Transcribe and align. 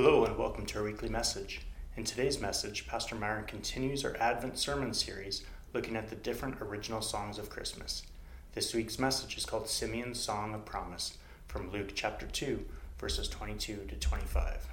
Hello, 0.00 0.24
and 0.24 0.38
welcome 0.38 0.64
to 0.64 0.78
our 0.78 0.84
weekly 0.84 1.08
message. 1.08 1.62
In 1.96 2.04
today's 2.04 2.40
message, 2.40 2.86
Pastor 2.86 3.16
Myron 3.16 3.46
continues 3.46 4.04
our 4.04 4.16
Advent 4.18 4.56
sermon 4.56 4.94
series 4.94 5.44
looking 5.74 5.96
at 5.96 6.08
the 6.08 6.14
different 6.14 6.62
original 6.62 7.02
songs 7.02 7.36
of 7.36 7.50
Christmas. 7.50 8.04
This 8.52 8.72
week's 8.72 9.00
message 9.00 9.36
is 9.36 9.44
called 9.44 9.68
Simeon's 9.68 10.20
Song 10.20 10.54
of 10.54 10.64
Promise 10.64 11.18
from 11.48 11.72
Luke 11.72 11.90
chapter 11.96 12.28
2, 12.28 12.64
verses 12.96 13.26
22 13.26 13.86
to 13.88 13.96
25. 13.96 14.68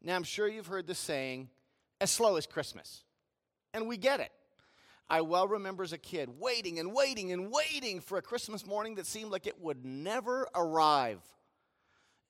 Now, 0.00 0.14
I'm 0.14 0.22
sure 0.22 0.46
you've 0.46 0.68
heard 0.68 0.86
the 0.86 0.94
saying, 0.94 1.48
as 2.00 2.12
slow 2.12 2.36
as 2.36 2.46
Christmas. 2.46 3.02
And 3.74 3.88
we 3.88 3.96
get 3.96 4.20
it. 4.20 4.30
I 5.08 5.22
well 5.22 5.48
remember 5.48 5.82
as 5.82 5.92
a 5.92 5.98
kid 5.98 6.28
waiting 6.38 6.78
and 6.78 6.94
waiting 6.94 7.32
and 7.32 7.50
waiting 7.50 7.98
for 7.98 8.16
a 8.16 8.22
Christmas 8.22 8.64
morning 8.64 8.94
that 8.94 9.06
seemed 9.06 9.32
like 9.32 9.48
it 9.48 9.60
would 9.60 9.84
never 9.84 10.46
arrive. 10.54 11.18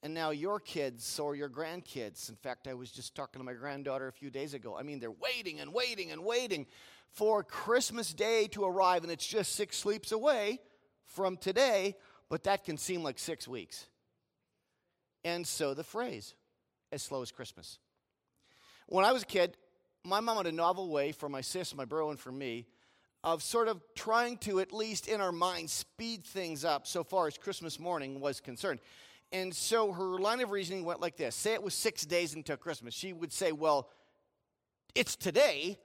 And 0.03 0.15
now 0.15 0.31
your 0.31 0.61
kids 0.61 1.19
or 1.19 1.37
your 1.37 1.51
grandkids, 1.51 2.31
in 2.31 2.37
fact, 2.37 2.67
I 2.67 2.75
was 2.75 2.91
just 2.91 3.15
talking 3.15 3.39
to 3.39 3.45
my 3.45 3.53
granddaughter 3.53 4.09
a 4.09 4.13
few 4.13 4.31
days 4.31 4.55
ago. 4.55 4.77
I 4.77 4.83
mean, 4.83 4.99
they're 4.99 5.11
waiting 5.11 5.61
and 5.61 5.75
waiting 5.75 6.11
and 6.11 6.25
waiting 6.25 6.67
for 7.11 7.43
Christmas 7.43 8.15
Day 8.15 8.47
to 8.53 8.65
arrive, 8.65 9.03
and 9.03 9.13
it's 9.13 9.27
just 9.27 9.55
six 9.55 9.77
sleeps 9.77 10.11
away 10.13 10.61
from 11.05 11.37
today, 11.37 11.97
but 12.31 12.45
that 12.45 12.65
can 12.65 12.79
seem 12.79 13.03
like 13.03 13.19
six 13.19 13.47
weeks. 13.47 13.89
And 15.25 15.47
so 15.47 15.75
the 15.75 15.85
phrase, 15.85 16.35
as 16.93 17.03
slow 17.03 17.21
as 17.21 17.31
Christmas. 17.31 17.79
When 18.87 19.05
I 19.05 19.13
was 19.13 19.23
a 19.23 19.27
kid, 19.27 19.57
my 20.03 20.21
mom 20.21 20.39
had 20.39 20.47
a 20.47 20.53
novel 20.53 20.89
way 20.89 21.13
for 21.13 21.29
my 21.29 21.43
sis, 21.43 21.75
my 21.75 21.85
bro, 21.85 22.11
and 22.11 22.19
for 22.19 22.33
me 22.33 22.67
of 23.23 23.43
sort 23.43 23.69
of 23.69 23.83
trying 23.95 24.39
to, 24.39 24.61
at 24.61 24.73
least 24.73 25.07
in 25.07 25.21
our 25.21 25.33
minds, 25.33 25.73
speed 25.73 26.25
things 26.25 26.65
up 26.65 26.87
so 26.87 27.05
far 27.05 27.27
as 27.27 27.37
Christmas 27.37 27.79
morning 27.79 28.19
was 28.19 28.41
concerned. 28.41 28.81
And 29.33 29.55
so 29.55 29.93
her 29.93 30.19
line 30.19 30.41
of 30.41 30.51
reasoning 30.51 30.85
went 30.85 31.01
like 31.01 31.17
this 31.17 31.37
say 31.37 31.55
it 31.55 31.63
was 31.63 31.75
six 31.75 32.05
days 32.05 32.35
until 32.35 32.57
Christmas. 32.57 32.95
She 32.95 33.13
would 33.13 33.33
say, 33.33 33.53
Well, 33.53 33.89
it's 34.95 35.17
today, 35.17 35.79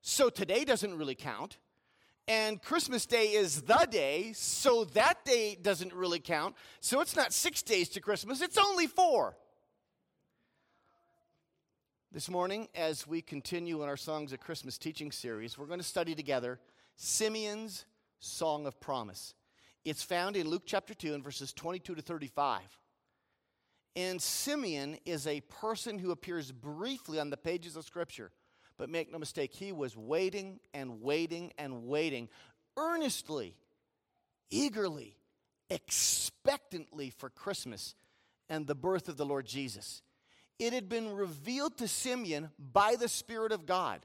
so 0.00 0.30
today 0.30 0.64
doesn't 0.64 0.96
really 0.96 1.14
count. 1.14 1.58
And 2.28 2.60
Christmas 2.60 3.06
Day 3.06 3.26
is 3.34 3.62
the 3.62 3.86
day, 3.88 4.32
so 4.32 4.84
that 4.94 5.24
day 5.24 5.56
doesn't 5.60 5.92
really 5.92 6.18
count. 6.18 6.56
So 6.80 7.00
it's 7.00 7.14
not 7.14 7.32
six 7.32 7.62
days 7.62 7.88
to 7.90 8.00
Christmas, 8.00 8.40
it's 8.40 8.58
only 8.58 8.86
four. 8.86 9.36
This 12.12 12.30
morning, 12.30 12.68
as 12.74 13.06
we 13.06 13.20
continue 13.20 13.82
in 13.82 13.88
our 13.88 13.96
Songs 13.96 14.32
of 14.32 14.40
Christmas 14.40 14.78
teaching 14.78 15.12
series, 15.12 15.58
we're 15.58 15.66
going 15.66 15.80
to 15.80 15.84
study 15.84 16.14
together 16.14 16.58
Simeon's 16.96 17.84
Song 18.20 18.66
of 18.66 18.80
Promise. 18.80 19.34
It's 19.84 20.02
found 20.02 20.34
in 20.34 20.48
Luke 20.48 20.62
chapter 20.66 20.94
2 20.94 21.14
and 21.14 21.22
verses 21.22 21.52
22 21.52 21.94
to 21.94 22.02
35. 22.02 22.60
And 23.96 24.22
Simeon 24.22 24.98
is 25.04 25.26
a 25.26 25.40
person 25.40 25.98
who 25.98 26.12
appears 26.12 26.52
briefly 26.52 27.18
on 27.18 27.30
the 27.30 27.36
pages 27.36 27.74
of 27.74 27.84
Scripture. 27.84 28.30
But 28.78 28.90
make 28.90 29.10
no 29.10 29.18
mistake, 29.18 29.54
he 29.54 29.72
was 29.72 29.96
waiting 29.96 30.60
and 30.74 31.00
waiting 31.00 31.52
and 31.56 31.86
waiting 31.86 32.28
earnestly, 32.76 33.56
eagerly, 34.50 35.16
expectantly 35.70 37.10
for 37.10 37.30
Christmas 37.30 37.94
and 38.50 38.66
the 38.66 38.74
birth 38.74 39.08
of 39.08 39.16
the 39.16 39.24
Lord 39.24 39.46
Jesus 39.46 40.02
it 40.58 40.72
had 40.72 40.88
been 40.88 41.14
revealed 41.14 41.76
to 41.78 41.88
Simeon 41.88 42.50
by 42.58 42.96
the 42.96 43.08
Spirit 43.08 43.52
of 43.52 43.66
God 43.66 44.00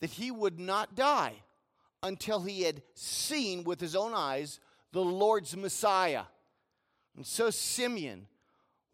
that 0.00 0.10
he 0.10 0.30
would 0.30 0.60
not 0.60 0.94
die 0.94 1.34
until 2.02 2.42
he 2.42 2.62
had 2.62 2.82
seen 2.94 3.64
with 3.64 3.80
his 3.80 3.96
own 3.96 4.12
eyes 4.14 4.60
the 4.92 5.02
Lord's 5.02 5.56
Messiah. 5.56 6.24
And 7.16 7.26
so 7.26 7.50
Simeon 7.50 8.26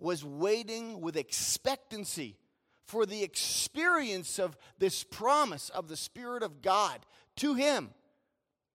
was 0.00 0.24
waiting 0.24 1.00
with 1.00 1.16
expectancy 1.16 2.36
for 2.84 3.06
the 3.06 3.22
experience 3.22 4.38
of 4.38 4.56
this 4.78 5.04
promise 5.04 5.68
of 5.68 5.88
the 5.88 5.96
Spirit 5.96 6.42
of 6.42 6.62
God 6.62 7.00
to 7.36 7.54
him 7.54 7.90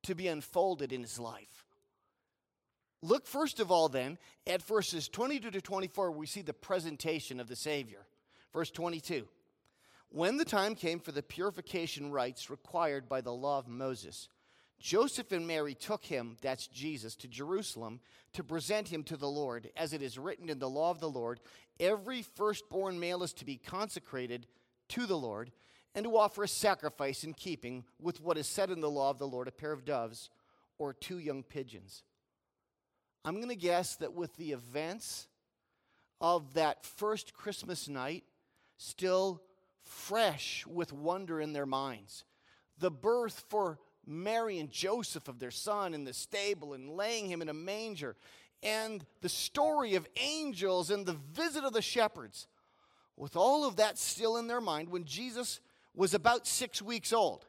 to 0.03 0.15
be 0.15 0.27
unfolded 0.27 0.93
in 0.93 1.01
his 1.01 1.19
life. 1.19 1.65
Look 3.01 3.27
first 3.27 3.59
of 3.59 3.71
all, 3.71 3.89
then, 3.89 4.17
at 4.47 4.63
verses 4.63 5.09
22 5.09 5.51
to 5.51 5.61
24, 5.61 6.11
we 6.11 6.25
see 6.25 6.41
the 6.41 6.53
presentation 6.53 7.39
of 7.39 7.47
the 7.47 7.55
Savior. 7.55 8.05
Verse 8.53 8.71
22 8.71 9.27
When 10.09 10.37
the 10.37 10.45
time 10.45 10.75
came 10.75 10.99
for 10.99 11.11
the 11.11 11.21
purification 11.21 12.11
rites 12.11 12.49
required 12.49 13.09
by 13.09 13.21
the 13.21 13.33
law 13.33 13.59
of 13.59 13.67
Moses, 13.67 14.29
Joseph 14.79 15.31
and 15.31 15.47
Mary 15.47 15.73
took 15.73 16.05
him, 16.05 16.37
that's 16.41 16.67
Jesus, 16.67 17.15
to 17.17 17.27
Jerusalem 17.27 18.01
to 18.33 18.43
present 18.43 18.89
him 18.89 19.03
to 19.03 19.17
the 19.17 19.29
Lord. 19.29 19.69
As 19.75 19.93
it 19.93 20.01
is 20.01 20.19
written 20.19 20.49
in 20.49 20.59
the 20.59 20.69
law 20.69 20.91
of 20.91 20.99
the 20.99 21.09
Lord, 21.09 21.39
every 21.79 22.21
firstborn 22.21 22.99
male 22.99 23.23
is 23.23 23.33
to 23.33 23.45
be 23.45 23.57
consecrated 23.57 24.47
to 24.89 25.05
the 25.05 25.17
Lord 25.17 25.51
and 25.95 26.03
to 26.03 26.17
offer 26.17 26.43
a 26.43 26.47
sacrifice 26.47 27.23
in 27.23 27.33
keeping 27.33 27.85
with 27.99 28.21
what 28.21 28.37
is 28.37 28.47
said 28.47 28.69
in 28.69 28.81
the 28.81 28.89
law 28.89 29.09
of 29.09 29.17
the 29.17 29.27
Lord 29.27 29.47
a 29.47 29.51
pair 29.51 29.71
of 29.71 29.85
doves 29.85 30.29
or 30.77 30.93
two 30.93 31.19
young 31.19 31.41
pigeons. 31.41 32.03
I'm 33.23 33.37
going 33.37 33.49
to 33.49 33.55
guess 33.55 33.95
that 33.97 34.13
with 34.13 34.35
the 34.35 34.51
events 34.51 35.27
of 36.19 36.53
that 36.53 36.85
first 36.85 37.33
Christmas 37.33 37.87
night 37.87 38.23
still 38.77 39.41
fresh 39.81 40.65
with 40.67 40.91
wonder 40.91 41.39
in 41.39 41.53
their 41.53 41.65
minds, 41.65 42.25
the 42.77 42.91
birth 42.91 43.45
for 43.47 43.79
Mary 44.07 44.59
and 44.59 44.71
Joseph 44.71 45.27
of 45.27 45.39
their 45.39 45.51
son 45.51 45.93
in 45.93 46.03
the 46.03 46.13
stable 46.13 46.73
and 46.73 46.89
laying 46.89 47.27
him 47.27 47.41
in 47.41 47.49
a 47.49 47.53
manger, 47.53 48.15
and 48.63 49.05
the 49.21 49.29
story 49.29 49.95
of 49.95 50.07
angels 50.17 50.89
and 50.89 51.05
the 51.05 51.17
visit 51.33 51.63
of 51.63 51.73
the 51.73 51.81
shepherds, 51.81 52.47
with 53.17 53.35
all 53.35 53.65
of 53.65 53.77
that 53.77 53.97
still 53.97 54.37
in 54.37 54.47
their 54.47 54.61
mind 54.61 54.89
when 54.89 55.05
Jesus 55.05 55.59
was 55.93 56.13
about 56.13 56.45
six 56.47 56.81
weeks 56.81 57.13
old 57.13 57.45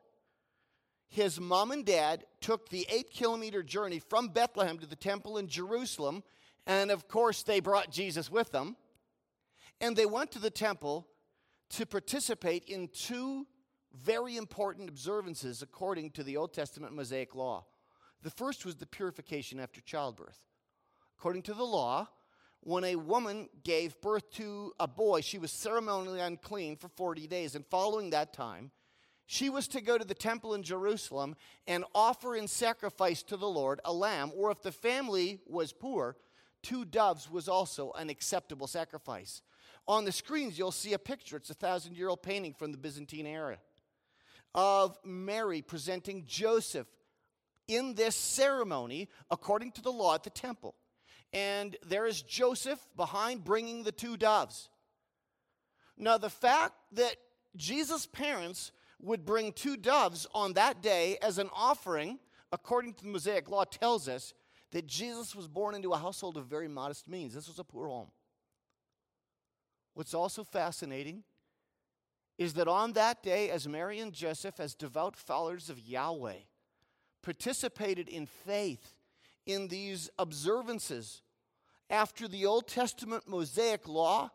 his 1.09 1.41
mom 1.41 1.71
and 1.71 1.85
dad 1.85 2.25
took 2.41 2.69
the 2.69 2.87
eight 2.91 3.11
kilometer 3.11 3.63
journey 3.63 3.99
from 3.99 4.29
Bethlehem 4.29 4.79
to 4.79 4.87
the 4.87 4.97
temple 4.97 5.39
in 5.39 5.49
Jerusalem. 5.49 6.23
And 6.67 6.91
of 6.91 7.09
course, 7.09 7.43
they 7.43 7.61
brought 7.61 7.91
Jesus 7.91 8.31
with 8.31 8.53
them. 8.53 8.77
And 9.81 9.97
they 9.97 10.07
went 10.07 10.33
to 10.33 10.39
the 10.39 10.51
temple 10.51 11.07
to 11.71 11.87
participate 11.87 12.65
in 12.65 12.89
two 12.89 13.47
very 14.03 14.37
important 14.37 14.89
observances 14.89 15.63
according 15.63 16.11
to 16.13 16.23
the 16.23 16.37
Old 16.37 16.53
Testament 16.53 16.95
Mosaic 16.95 17.35
law. 17.35 17.65
The 18.23 18.31
first 18.31 18.65
was 18.65 18.77
the 18.77 18.87
purification 18.87 19.61
after 19.61 19.81
childbirth. 19.81 20.39
According 21.19 21.43
to 21.43 21.55
the 21.55 21.65
law, 21.65 22.09
when 22.61 22.85
a 22.85 22.97
woman 22.97 23.49
gave 23.63 24.01
birth 24.01 24.31
to 24.33 24.73
a 24.81 24.89
boy, 24.89 25.21
she 25.21 25.39
was 25.39 25.53
ceremonially 25.53 26.21
unclean 26.21 26.77
for 26.77 26.89
40 26.89 27.27
days. 27.27 27.55
And 27.55 27.65
following 27.67 28.11
that 28.11 28.33
time, 28.33 28.71
she 29.27 29.51
was 29.51 29.69
to 29.69 29.81
go 29.81 29.99
to 29.99 30.05
the 30.05 30.15
temple 30.15 30.55
in 30.55 30.63
Jerusalem 30.63 31.37
and 31.67 31.85
offer 31.95 32.37
in 32.37 32.49
sacrifice 32.49 33.23
to 33.25 33.37
the 33.37 33.49
Lord 33.49 33.81
a 33.85 33.93
lamb, 33.93 34.33
or 34.37 34.51
if 34.51 34.63
the 34.63 34.73
family 34.73 35.41
was 35.47 35.73
poor, 35.73 36.17
two 36.63 36.85
doves 36.85 37.31
was 37.31 37.49
also 37.49 37.93
an 37.93 38.11
acceptable 38.11 38.67
sacrifice. 38.67 39.43
On 39.89 40.05
the 40.05 40.13
screens, 40.13 40.59
you'll 40.59 40.73
see 40.73 40.93
a 40.93 40.99
picture. 40.99 41.37
It's 41.37 41.51
a 41.51 41.55
thousand 41.55 41.97
year 41.97 42.09
old 42.09 42.23
painting 42.23 42.55
from 42.55 42.73
the 42.73 42.79
Byzantine 42.79 43.27
era 43.27 43.59
of 44.57 44.99
Mary 45.05 45.61
presenting 45.61 46.25
Joseph 46.27 46.89
in 47.69 47.95
this 47.95 48.17
ceremony 48.17 49.09
according 49.31 49.73
to 49.73 49.83
the 49.83 49.93
law 49.93 50.15
at 50.15 50.25
the 50.25 50.31
temple. 50.31 50.75
And 51.33 51.77
there 51.87 52.07
is 52.07 52.23
Joseph 52.23 52.81
behind 52.97 53.45
bringing 53.45 53.83
the 53.83 53.93
two 53.93 54.17
doves. 54.17 54.71
Now, 55.99 56.19
the 56.19 56.31
fact 56.31 56.75
that 56.93 57.17
Jesus' 57.55 58.07
parents 58.07 58.73
would 59.01 59.27
bring 59.27 59.53
two 59.53 59.77
doves 59.77 60.27
on 60.35 60.55
that 60.55 60.83
day 60.83 61.19
as 61.21 61.39
an 61.39 61.51
offering, 61.55 62.19
according 62.53 62.95
to 62.95 63.05
the 63.05 63.11
Mosaic 63.11 63.51
law, 63.51 63.65
tells 63.65 64.09
us 64.09 64.33
that 64.73 64.87
Jesus 64.87 65.35
was 65.35 65.49
born 65.49 65.75
into 65.75 65.93
a 65.93 65.99
household 65.99 66.37
of 66.37 66.47
very 66.47 66.69
modest 66.69 67.09
means. 67.09 67.35
This 67.35 67.49
was 67.49 67.59
a 67.59 67.65
poor 67.65 67.89
home. 67.89 68.11
What's 69.95 70.15
also 70.15 70.45
fascinating 70.45 71.25
is 72.39 72.55
that 72.55 72.69
on 72.69 72.93
that 72.93 73.23
day, 73.23 73.51
as 73.51 73.67
Mary 73.67 73.99
and 73.99 74.13
Joseph, 74.13 74.61
as 74.61 74.75
devout 74.75 75.17
followers 75.17 75.71
of 75.71 75.79
Yahweh, 75.79 76.41
participated 77.23 78.09
in 78.09 78.27
faith 78.27 78.95
in 79.47 79.69
these 79.69 80.11
observances 80.19 81.23
after 81.89 82.29
the 82.29 82.47
Old 82.47 82.67
Testament 82.67 83.25
Mosaic 83.27 83.89
law, 83.89 84.31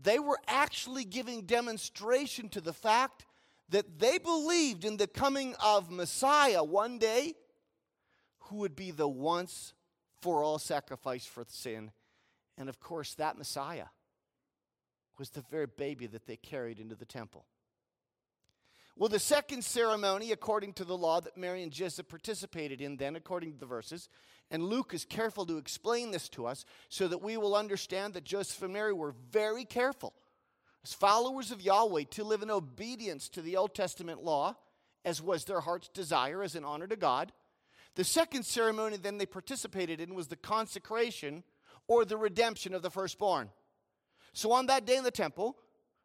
they 0.00 0.18
were 0.18 0.38
actually 0.46 1.04
giving 1.04 1.42
demonstration 1.42 2.48
to 2.50 2.60
the 2.60 2.72
fact 2.72 3.24
that 3.68 3.98
they 3.98 4.18
believed 4.18 4.84
in 4.84 4.96
the 4.96 5.06
coming 5.06 5.54
of 5.62 5.90
Messiah 5.90 6.62
one 6.62 6.98
day 6.98 7.34
who 8.40 8.56
would 8.56 8.74
be 8.74 8.90
the 8.90 9.08
once 9.08 9.74
for 10.20 10.42
all 10.42 10.58
sacrifice 10.58 11.26
for 11.26 11.44
sin. 11.48 11.92
And 12.56 12.68
of 12.68 12.80
course, 12.80 13.14
that 13.14 13.38
Messiah 13.38 13.86
was 15.18 15.30
the 15.30 15.44
very 15.50 15.66
baby 15.66 16.06
that 16.06 16.26
they 16.26 16.36
carried 16.36 16.78
into 16.78 16.94
the 16.94 17.04
temple. 17.04 17.44
Well, 18.96 19.08
the 19.08 19.20
second 19.20 19.64
ceremony, 19.64 20.32
according 20.32 20.72
to 20.74 20.84
the 20.84 20.96
law 20.96 21.20
that 21.20 21.36
Mary 21.36 21.62
and 21.62 21.70
Joseph 21.70 22.08
participated 22.08 22.80
in, 22.80 22.96
then, 22.96 23.14
according 23.14 23.52
to 23.52 23.58
the 23.58 23.66
verses, 23.66 24.08
And 24.50 24.64
Luke 24.64 24.92
is 24.92 25.04
careful 25.04 25.46
to 25.46 25.56
explain 25.56 26.10
this 26.10 26.28
to 26.30 26.46
us 26.46 26.64
so 26.88 27.06
that 27.06 27.22
we 27.22 27.36
will 27.36 27.54
understand 27.54 28.14
that 28.14 28.24
Joseph 28.24 28.62
and 28.62 28.72
Mary 28.72 28.92
were 28.92 29.14
very 29.30 29.64
careful 29.64 30.14
as 30.82 30.92
followers 30.92 31.52
of 31.52 31.60
Yahweh 31.60 32.04
to 32.10 32.24
live 32.24 32.42
in 32.42 32.50
obedience 32.50 33.28
to 33.28 33.42
the 33.42 33.56
Old 33.56 33.74
Testament 33.74 34.24
law, 34.24 34.56
as 35.04 35.22
was 35.22 35.44
their 35.44 35.60
heart's 35.60 35.88
desire 35.88 36.42
as 36.42 36.54
an 36.54 36.64
honor 36.64 36.86
to 36.86 36.96
God. 36.96 37.32
The 37.94 38.04
second 38.04 38.44
ceremony 38.44 38.96
then 38.96 39.18
they 39.18 39.26
participated 39.26 40.00
in 40.00 40.14
was 40.14 40.28
the 40.28 40.36
consecration 40.36 41.44
or 41.86 42.04
the 42.04 42.16
redemption 42.16 42.74
of 42.74 42.82
the 42.82 42.90
firstborn. 42.90 43.50
So 44.38 44.52
on 44.52 44.66
that 44.66 44.84
day 44.84 44.96
in 44.96 45.02
the 45.02 45.10
temple, 45.10 45.56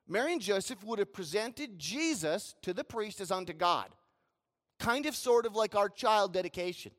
Mary 0.08 0.34
and 0.34 0.42
Joseph 0.42 0.84
would 0.84 0.98
have 0.98 1.14
presented 1.14 1.78
Jesus 1.78 2.56
to 2.64 2.74
the 2.74 2.84
priest 2.84 3.22
as 3.22 3.30
unto 3.30 3.54
God, 3.54 3.90
kind 4.80 5.06
of 5.06 5.16
sort 5.16 5.46
of 5.46 5.56
like 5.56 5.76
our 5.76 5.88
child 5.88 6.34
dedication. 6.34 6.94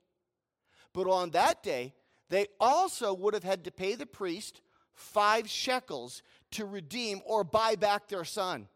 But 0.93 1.09
on 1.09 1.31
that 1.31 1.65
day, 1.65 1.93
they 2.31 2.47
also 2.61 3.13
would 3.13 3.35
have 3.35 3.43
had 3.43 3.65
to 3.65 3.73
pay 3.73 3.97
the 3.97 4.07
priest 4.07 4.61
five 4.93 5.51
shekels 5.51 6.23
to 6.53 6.67
redeem 6.67 7.21
or 7.27 7.43
buy 7.43 7.75
back 7.75 8.07
their 8.07 8.25
son. 8.25 8.69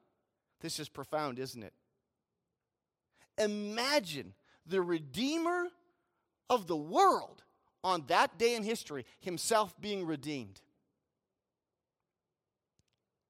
This 0.61 0.81
is 0.81 0.89
profound, 0.89 1.39
isn't 1.39 1.63
it? 1.63 1.75
Imagine 3.39 4.35
the 4.67 4.83
Redeemer 4.83 5.69
of 6.51 6.67
the 6.67 6.77
world 6.77 7.45
on 7.85 8.03
that 8.09 8.37
day 8.37 8.57
in 8.57 8.65
history, 8.65 9.07
himself 9.21 9.81
being 9.81 10.05
redeemed. 10.05 10.61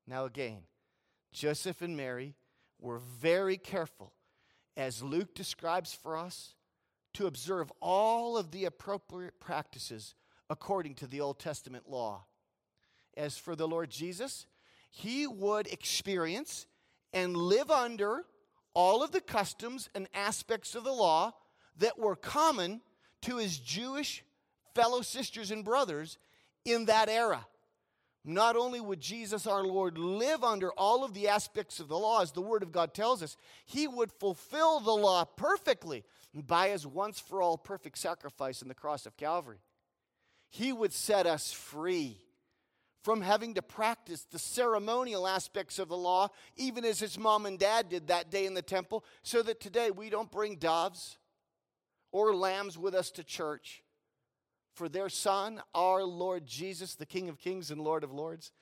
Now, 0.09 0.25
again, 0.25 0.61
Joseph 1.33 1.83
and 1.83 1.95
Mary 1.95 2.35
were 2.81 2.99
very 2.99 3.59
careful, 3.59 4.15
as 4.75 5.03
Luke 5.03 5.35
describes 5.35 5.93
for 5.93 6.17
us, 6.17 6.55
to 7.15 7.27
observe 7.27 7.71
all 7.81 8.39
of 8.39 8.51
the 8.51 8.65
appropriate 8.65 9.39
practices 9.39 10.15
according 10.49 10.95
to 10.95 11.07
the 11.07 11.21
Old 11.21 11.39
Testament 11.39 11.91
law. 11.91 12.25
As 13.19 13.37
for 13.37 13.55
the 13.55 13.69
Lord 13.69 13.91
Jesus, 13.91 14.47
he 14.91 15.27
would 15.27 15.67
experience 15.67 16.67
and 17.13 17.37
live 17.37 17.71
under 17.71 18.25
all 18.73 19.03
of 19.03 19.13
the 19.13 19.21
customs 19.21 19.91
and 19.95 20.09
aspects 20.15 20.75
of 20.75 20.85
the 20.85 20.93
law 20.93 21.33
that 21.77 21.99
were 21.99 22.17
common 22.17 22.81
to 23.23 23.37
his 23.37 23.59
Jewish 23.59 24.25
fellow 24.75 25.03
sisters 25.03 25.51
and 25.51 25.65
brothers 25.65 26.17
in 26.65 26.87
that 26.87 27.11
era. 27.11 27.47
Not 28.25 28.57
only 28.57 28.81
would 28.81 29.01
Jesus 29.01 29.47
our 29.47 29.65
Lord 29.65 29.97
live 29.97 30.45
under 30.45 30.71
all 30.73 31.05
of 31.05 31.15
the 31.15 31.29
aspects 31.29 31.81
of 31.81 31.89
the 31.89 31.99
law, 31.99 32.21
as 32.21 32.33
the 32.33 32.43
Word 32.43 32.63
of 32.63 32.73
God 32.73 32.93
tells 32.93 33.23
us, 33.23 33.37
he 33.65 33.87
would 33.87 34.13
fulfill 34.13 34.81
the 34.81 34.93
law 34.93 35.25
perfectly 35.25 36.05
by 36.35 36.69
his 36.69 36.87
once 36.87 37.21
for 37.21 37.41
all 37.41 37.57
perfect 37.57 37.97
sacrifice 37.97 38.61
in 38.61 38.69
the 38.69 38.75
cross 38.75 39.07
of 39.07 39.17
Calvary. 39.17 39.59
He 40.51 40.73
would 40.73 40.93
set 40.93 41.27
us 41.27 41.53
free 41.53 42.19
from 43.03 43.23
having 43.23 43.55
to 43.55 43.63
practice 43.63 44.27
the 44.31 44.39
ceremonial 44.39 45.27
aspects 45.27 45.79
of 45.79 45.89
the 45.89 45.97
law, 45.97 46.29
even 46.57 46.85
as 46.85 46.99
his 46.99 47.19
mom 47.19 47.47
and 47.47 47.59
dad 47.59 47.89
did 47.89 48.09
that 48.09 48.31
day 48.31 48.45
in 48.45 48.55
the 48.55 48.63
temple, 48.63 49.05
so 49.23 49.43
that 49.43 49.61
today 49.61 49.91
we 49.91 50.11
don't 50.11 50.31
bring 50.31 50.57
doves 50.57 51.17
or 52.13 52.35
lambs 52.35 52.77
with 52.77 52.95
us 52.95 53.11
to 53.13 53.25
church 53.25 53.83
for 54.79 54.89
their 54.89 55.09
Son, 55.09 55.61
our 55.75 56.05
Lord 56.05 56.47
Jesus, 56.47 56.95
the 56.95 57.05
King 57.05 57.29
of 57.29 57.41
Kings 57.41 57.73
and 57.73 57.81
Lord 57.81 58.05
of 58.05 58.13
Lords. 58.13 58.53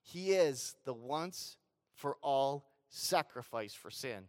He 0.00 0.30
is 0.30 0.76
the 0.84 0.94
once 0.94 1.56
for 1.96 2.16
all 2.22 2.70
sacrifice 2.88 3.74
for 3.74 3.90
sin. 3.90 4.28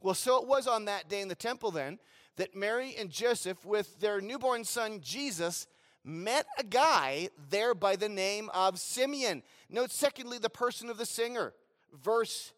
Well, 0.00 0.14
so 0.14 0.42
it 0.42 0.48
was 0.48 0.66
on 0.66 0.86
that 0.86 1.08
day 1.08 1.20
in 1.20 1.28
the 1.28 1.36
temple 1.36 1.70
then 1.70 2.00
that 2.36 2.56
Mary 2.56 2.96
and 2.98 3.10
Joseph, 3.10 3.64
with 3.64 4.00
their 4.00 4.20
newborn 4.20 4.64
son 4.64 4.98
Jesus, 5.00 5.68
met 6.02 6.46
a 6.58 6.64
guy 6.64 7.28
there 7.50 7.72
by 7.72 7.94
the 7.94 8.08
name 8.08 8.50
of 8.52 8.80
Simeon. 8.80 9.44
Note, 9.70 9.92
secondly, 9.92 10.38
the 10.38 10.50
person 10.50 10.90
of 10.90 10.98
the 10.98 11.06
singer. 11.06 11.54
Verse 11.94 12.52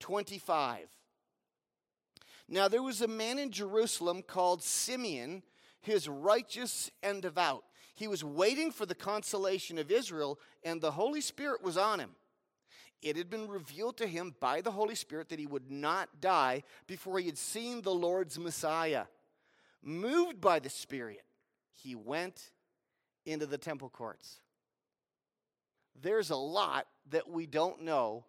25. 0.00 0.86
Now, 2.46 2.68
there 2.68 2.82
was 2.82 3.00
a 3.00 3.08
man 3.08 3.38
in 3.38 3.50
Jerusalem 3.52 4.22
called 4.22 4.62
Simeon 4.62 5.42
his 5.80 6.08
righteous 6.08 6.90
and 7.02 7.22
devout. 7.22 7.64
He 7.94 8.08
was 8.08 8.24
waiting 8.24 8.70
for 8.70 8.86
the 8.86 8.94
consolation 8.94 9.78
of 9.78 9.90
Israel, 9.90 10.38
and 10.64 10.80
the 10.80 10.92
Holy 10.92 11.20
Spirit 11.20 11.62
was 11.62 11.76
on 11.76 12.00
him. 12.00 12.10
It 13.02 13.16
had 13.16 13.30
been 13.30 13.48
revealed 13.48 13.96
to 13.98 14.06
him 14.06 14.34
by 14.40 14.60
the 14.60 14.72
Holy 14.72 14.94
Spirit 14.94 15.30
that 15.30 15.38
he 15.38 15.46
would 15.46 15.70
not 15.70 16.20
die 16.20 16.62
before 16.86 17.18
he 17.18 17.26
had 17.26 17.38
seen 17.38 17.80
the 17.80 17.94
Lord's 17.94 18.38
Messiah. 18.38 19.04
Moved 19.82 20.40
by 20.40 20.58
the 20.58 20.68
Spirit, 20.68 21.22
he 21.72 21.94
went 21.94 22.50
into 23.24 23.46
the 23.46 23.58
temple 23.58 23.88
courts. 23.88 24.40
There's 26.00 26.30
a 26.30 26.36
lot 26.36 26.86
that 27.10 27.28
we 27.28 27.46
don't 27.46 27.82
know 27.82 28.24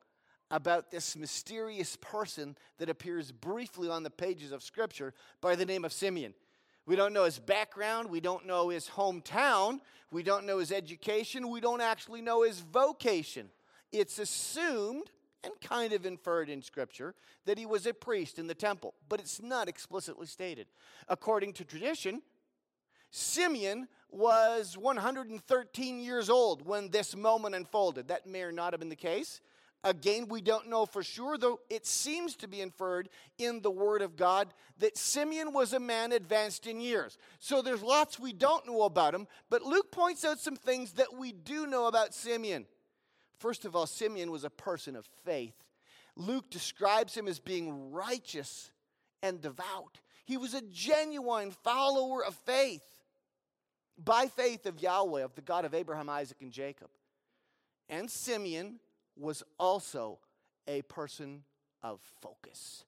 about 0.49 0.91
this 0.91 1.15
mysterious 1.15 1.97
person 2.01 2.57
that 2.77 2.89
appears 2.89 3.31
briefly 3.31 3.89
on 3.89 4.03
the 4.03 4.09
pages 4.09 4.51
of 4.51 4.63
Scripture 4.63 5.13
by 5.39 5.55
the 5.55 5.65
name 5.65 5.85
of 5.85 5.93
Simeon. 5.93 6.33
We 6.85 6.95
don't 6.95 7.13
know 7.13 7.25
his 7.25 7.39
background. 7.39 8.09
We 8.09 8.19
don't 8.19 8.45
know 8.45 8.69
his 8.69 8.87
hometown. 8.87 9.79
We 10.11 10.23
don't 10.23 10.45
know 10.45 10.57
his 10.57 10.71
education. 10.71 11.49
We 11.49 11.61
don't 11.61 11.81
actually 11.81 12.21
know 12.21 12.43
his 12.43 12.59
vocation. 12.59 13.49
It's 13.91 14.19
assumed 14.19 15.11
and 15.43 15.53
kind 15.61 15.93
of 15.93 16.05
inferred 16.05 16.49
in 16.49 16.61
Scripture 16.61 17.15
that 17.45 17.57
he 17.57 17.65
was 17.65 17.85
a 17.85 17.93
priest 17.93 18.37
in 18.37 18.47
the 18.47 18.53
temple, 18.53 18.93
but 19.09 19.19
it's 19.19 19.41
not 19.41 19.67
explicitly 19.67 20.27
stated. 20.27 20.67
According 21.07 21.53
to 21.53 21.65
tradition, 21.65 22.21
Simeon 23.09 23.87
was 24.09 24.77
113 24.77 25.99
years 25.99 26.29
old 26.29 26.65
when 26.65 26.89
this 26.89 27.15
moment 27.15 27.55
unfolded. 27.55 28.07
That 28.07 28.27
may 28.27 28.41
or 28.41 28.51
not 28.51 28.73
have 28.73 28.79
been 28.79 28.89
the 28.89 28.95
case. 28.95 29.41
Again, 29.83 30.27
we 30.27 30.41
don't 30.41 30.69
know 30.69 30.85
for 30.85 31.01
sure, 31.01 31.37
though 31.37 31.59
it 31.69 31.87
seems 31.87 32.35
to 32.37 32.47
be 32.47 32.61
inferred 32.61 33.09
in 33.39 33.61
the 33.61 33.71
Word 33.71 34.03
of 34.03 34.15
God 34.15 34.53
that 34.77 34.95
Simeon 34.95 35.53
was 35.53 35.73
a 35.73 35.79
man 35.79 36.11
advanced 36.11 36.67
in 36.67 36.79
years. 36.79 37.17
So 37.39 37.63
there's 37.63 37.81
lots 37.81 38.19
we 38.19 38.31
don't 38.31 38.67
know 38.67 38.83
about 38.83 39.15
him, 39.15 39.27
but 39.49 39.63
Luke 39.63 39.91
points 39.91 40.23
out 40.23 40.39
some 40.39 40.55
things 40.55 40.93
that 40.93 41.17
we 41.17 41.31
do 41.31 41.65
know 41.65 41.87
about 41.87 42.13
Simeon. 42.13 42.67
First 43.39 43.65
of 43.65 43.75
all, 43.75 43.87
Simeon 43.87 44.29
was 44.29 44.43
a 44.43 44.51
person 44.51 44.95
of 44.95 45.07
faith. 45.25 45.55
Luke 46.15 46.51
describes 46.51 47.15
him 47.15 47.27
as 47.27 47.39
being 47.39 47.91
righteous 47.91 48.69
and 49.23 49.41
devout. 49.41 49.99
He 50.25 50.37
was 50.37 50.53
a 50.53 50.61
genuine 50.61 51.49
follower 51.63 52.23
of 52.23 52.35
faith, 52.35 52.83
by 53.97 54.27
faith 54.27 54.67
of 54.67 54.79
Yahweh, 54.79 55.23
of 55.23 55.33
the 55.33 55.41
God 55.41 55.65
of 55.65 55.73
Abraham, 55.73 56.09
Isaac, 56.09 56.37
and 56.41 56.51
Jacob. 56.51 56.89
And 57.89 58.09
Simeon 58.09 58.79
was 59.15 59.43
also 59.59 60.19
a 60.67 60.81
person 60.83 61.43
of 61.83 61.99
focus. 62.21 62.85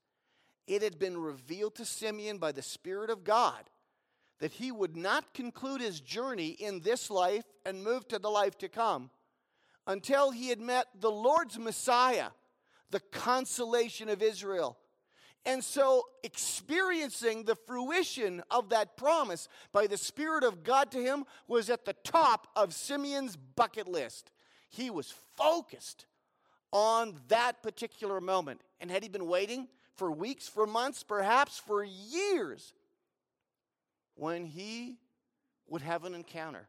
It 0.67 0.81
had 0.81 0.99
been 0.99 1.17
revealed 1.17 1.75
to 1.75 1.85
Simeon 1.85 2.37
by 2.37 2.51
the 2.51 2.61
Spirit 2.61 3.09
of 3.09 3.23
God 3.23 3.69
that 4.39 4.51
he 4.51 4.71
would 4.71 4.95
not 4.95 5.33
conclude 5.33 5.81
his 5.81 5.99
journey 5.99 6.49
in 6.49 6.81
this 6.81 7.09
life 7.09 7.45
and 7.65 7.83
move 7.83 8.07
to 8.09 8.19
the 8.19 8.29
life 8.29 8.57
to 8.57 8.69
come 8.69 9.09
until 9.87 10.31
he 10.31 10.49
had 10.49 10.59
met 10.59 10.87
the 10.99 11.11
Lord's 11.11 11.59
Messiah, 11.59 12.29
the 12.89 12.99
consolation 13.11 14.09
of 14.09 14.21
Israel. 14.21 14.77
And 15.45 15.61
so, 15.61 16.03
experiencing 16.23 17.43
the 17.43 17.55
fruition 17.55 18.41
of 18.49 18.69
that 18.69 18.95
promise 18.95 19.49
by 19.73 19.87
the 19.87 19.97
Spirit 19.97 20.45
of 20.45 20.63
God 20.63 20.89
to 20.91 21.01
him 21.01 21.25
was 21.47 21.69
at 21.69 21.83
the 21.83 21.95
top 22.03 22.47
of 22.55 22.73
Simeon's 22.73 23.35
bucket 23.35 23.87
list. 23.87 24.31
He 24.69 24.89
was 24.89 25.13
focused 25.35 26.05
on 26.73 27.13
that 27.29 27.61
particular 27.61 28.19
moment. 28.19 28.59
And 28.81 28.91
had 28.91 29.03
he 29.03 29.07
been 29.07 29.27
waiting 29.27 29.69
for 29.95 30.11
weeks, 30.11 30.49
for 30.49 30.67
months, 30.67 31.03
perhaps 31.03 31.59
for 31.59 31.83
years, 31.83 32.73
when 34.15 34.45
he 34.45 34.97
would 35.67 35.83
have 35.83 36.03
an 36.03 36.15
encounter 36.15 36.67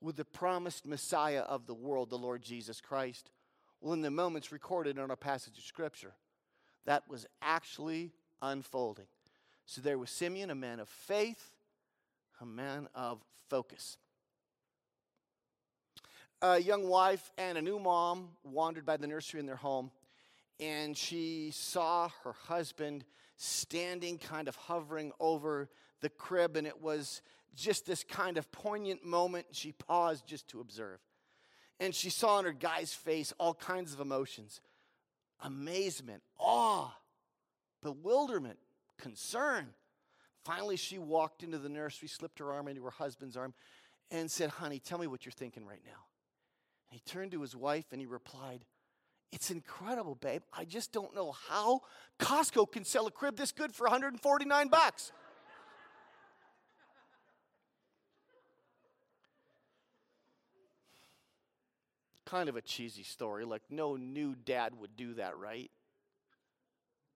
with 0.00 0.16
the 0.16 0.24
promised 0.24 0.84
Messiah 0.84 1.42
of 1.42 1.66
the 1.66 1.74
world, 1.74 2.10
the 2.10 2.18
Lord 2.18 2.42
Jesus 2.42 2.80
Christ? 2.80 3.30
Well, 3.80 3.94
in 3.94 4.02
the 4.02 4.10
moments 4.10 4.50
recorded 4.50 4.98
in 4.98 5.10
our 5.10 5.16
passage 5.16 5.56
of 5.56 5.64
Scripture, 5.64 6.14
that 6.84 7.08
was 7.08 7.24
actually 7.40 8.10
unfolding. 8.42 9.06
So 9.64 9.80
there 9.80 9.98
was 9.98 10.10
Simeon, 10.10 10.50
a 10.50 10.56
man 10.56 10.80
of 10.80 10.88
faith, 10.88 11.52
a 12.40 12.46
man 12.46 12.88
of 12.94 13.22
focus 13.48 13.96
a 16.42 16.58
young 16.58 16.88
wife 16.88 17.30
and 17.38 17.58
a 17.58 17.62
new 17.62 17.78
mom 17.78 18.30
wandered 18.44 18.86
by 18.86 18.96
the 18.96 19.06
nursery 19.06 19.40
in 19.40 19.46
their 19.46 19.56
home, 19.56 19.90
and 20.60 20.96
she 20.96 21.50
saw 21.52 22.08
her 22.24 22.32
husband 22.32 23.04
standing, 23.36 24.18
kind 24.18 24.48
of 24.48 24.56
hovering 24.56 25.12
over 25.20 25.68
the 26.00 26.08
crib, 26.08 26.56
and 26.56 26.66
it 26.66 26.80
was 26.80 27.22
just 27.54 27.86
this 27.86 28.04
kind 28.04 28.38
of 28.38 28.50
poignant 28.52 29.04
moment. 29.04 29.46
She 29.52 29.72
paused 29.72 30.26
just 30.26 30.48
to 30.48 30.60
observe. 30.60 31.00
And 31.80 31.94
she 31.94 32.10
saw 32.10 32.36
on 32.36 32.44
her 32.44 32.52
guy's 32.52 32.92
face 32.92 33.32
all 33.38 33.54
kinds 33.54 33.92
of 33.92 34.00
emotions 34.00 34.60
amazement, 35.40 36.22
awe, 36.38 36.92
bewilderment, 37.80 38.58
concern, 38.98 39.68
Finally, 40.48 40.76
she 40.76 40.98
walked 40.98 41.42
into 41.42 41.58
the 41.58 41.68
nursery, 41.68 42.08
slipped 42.08 42.38
her 42.38 42.50
arm 42.50 42.68
into 42.68 42.82
her 42.82 42.90
husband's 42.90 43.36
arm, 43.36 43.52
and 44.10 44.30
said, 44.30 44.48
Honey, 44.48 44.78
tell 44.78 44.96
me 44.96 45.06
what 45.06 45.26
you're 45.26 45.32
thinking 45.32 45.66
right 45.66 45.82
now. 45.84 46.06
He 46.90 47.00
turned 47.00 47.32
to 47.32 47.42
his 47.42 47.54
wife 47.54 47.86
and 47.92 48.00
he 48.00 48.06
replied, 48.06 48.64
It's 49.30 49.50
incredible, 49.50 50.14
babe. 50.14 50.42
I 50.52 50.64
just 50.64 50.92
don't 50.92 51.14
know 51.14 51.32
how 51.32 51.82
Costco 52.18 52.72
can 52.72 52.84
sell 52.84 53.06
a 53.06 53.10
crib 53.10 53.36
this 53.36 53.52
good 53.52 53.74
for 53.74 53.84
149 53.84 54.68
bucks. 54.68 55.12
kind 62.28 62.50
of 62.50 62.56
a 62.56 62.60
cheesy 62.60 63.02
story, 63.02 63.46
like 63.46 63.62
no 63.70 63.96
new 63.96 64.34
dad 64.34 64.78
would 64.78 64.96
do 64.96 65.14
that, 65.14 65.38
right? 65.38 65.70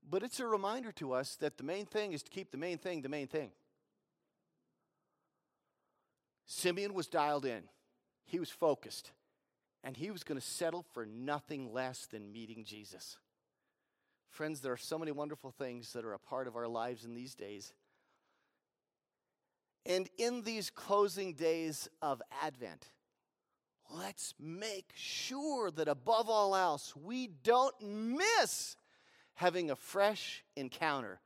But 0.08 0.22
it's 0.22 0.40
a 0.40 0.46
reminder 0.46 0.90
to 0.92 1.12
us 1.12 1.36
that 1.36 1.58
the 1.58 1.64
main 1.64 1.84
thing 1.84 2.14
is 2.14 2.22
to 2.22 2.30
keep 2.30 2.50
the 2.50 2.56
main 2.56 2.78
thing 2.78 3.02
the 3.02 3.10
main 3.10 3.26
thing. 3.26 3.50
Simeon 6.46 6.94
was 6.94 7.06
dialed 7.06 7.44
in, 7.44 7.64
he 8.24 8.38
was 8.38 8.50
focused, 8.50 9.12
and 9.84 9.96
he 9.96 10.10
was 10.10 10.22
going 10.22 10.40
to 10.40 10.46
settle 10.46 10.84
for 10.92 11.04
nothing 11.06 11.72
less 11.72 12.06
than 12.06 12.32
meeting 12.32 12.64
Jesus. 12.64 13.16
Friends, 14.30 14.60
there 14.60 14.72
are 14.72 14.78
so 14.78 14.98
many 14.98 15.12
wonderful 15.12 15.50
things 15.50 15.92
that 15.92 16.04
are 16.04 16.14
a 16.14 16.18
part 16.18 16.46
of 16.46 16.56
our 16.56 16.68
lives 16.68 17.04
in 17.04 17.14
these 17.14 17.34
days. 17.34 17.72
And 19.84 20.08
in 20.16 20.42
these 20.42 20.70
closing 20.70 21.34
days 21.34 21.88
of 22.00 22.22
Advent, 22.42 22.86
let's 23.90 24.34
make 24.38 24.90
sure 24.94 25.70
that 25.72 25.88
above 25.88 26.30
all 26.30 26.54
else, 26.54 26.94
we 26.96 27.26
don't 27.26 27.74
miss 27.82 28.76
having 29.34 29.70
a 29.70 29.76
fresh 29.76 30.44
encounter 30.56 31.20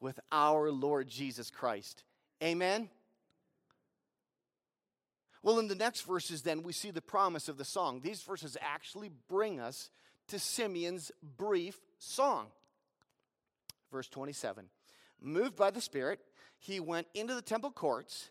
with 0.00 0.20
our 0.30 0.70
Lord 0.70 1.08
Jesus 1.08 1.50
Christ. 1.50 2.04
Amen? 2.42 2.88
Well, 5.48 5.60
in 5.60 5.68
the 5.68 5.74
next 5.74 6.02
verses, 6.02 6.42
then, 6.42 6.62
we 6.62 6.74
see 6.74 6.90
the 6.90 7.00
promise 7.00 7.48
of 7.48 7.56
the 7.56 7.64
song. 7.64 8.02
These 8.02 8.20
verses 8.20 8.58
actually 8.60 9.08
bring 9.30 9.60
us 9.60 9.88
to 10.26 10.38
Simeon's 10.38 11.10
brief 11.38 11.80
song. 11.98 12.48
Verse 13.90 14.08
27 14.08 14.66
Moved 15.22 15.56
by 15.56 15.70
the 15.70 15.80
Spirit, 15.80 16.20
he 16.58 16.80
went 16.80 17.06
into 17.14 17.34
the 17.34 17.40
temple 17.40 17.70
courts. 17.70 18.28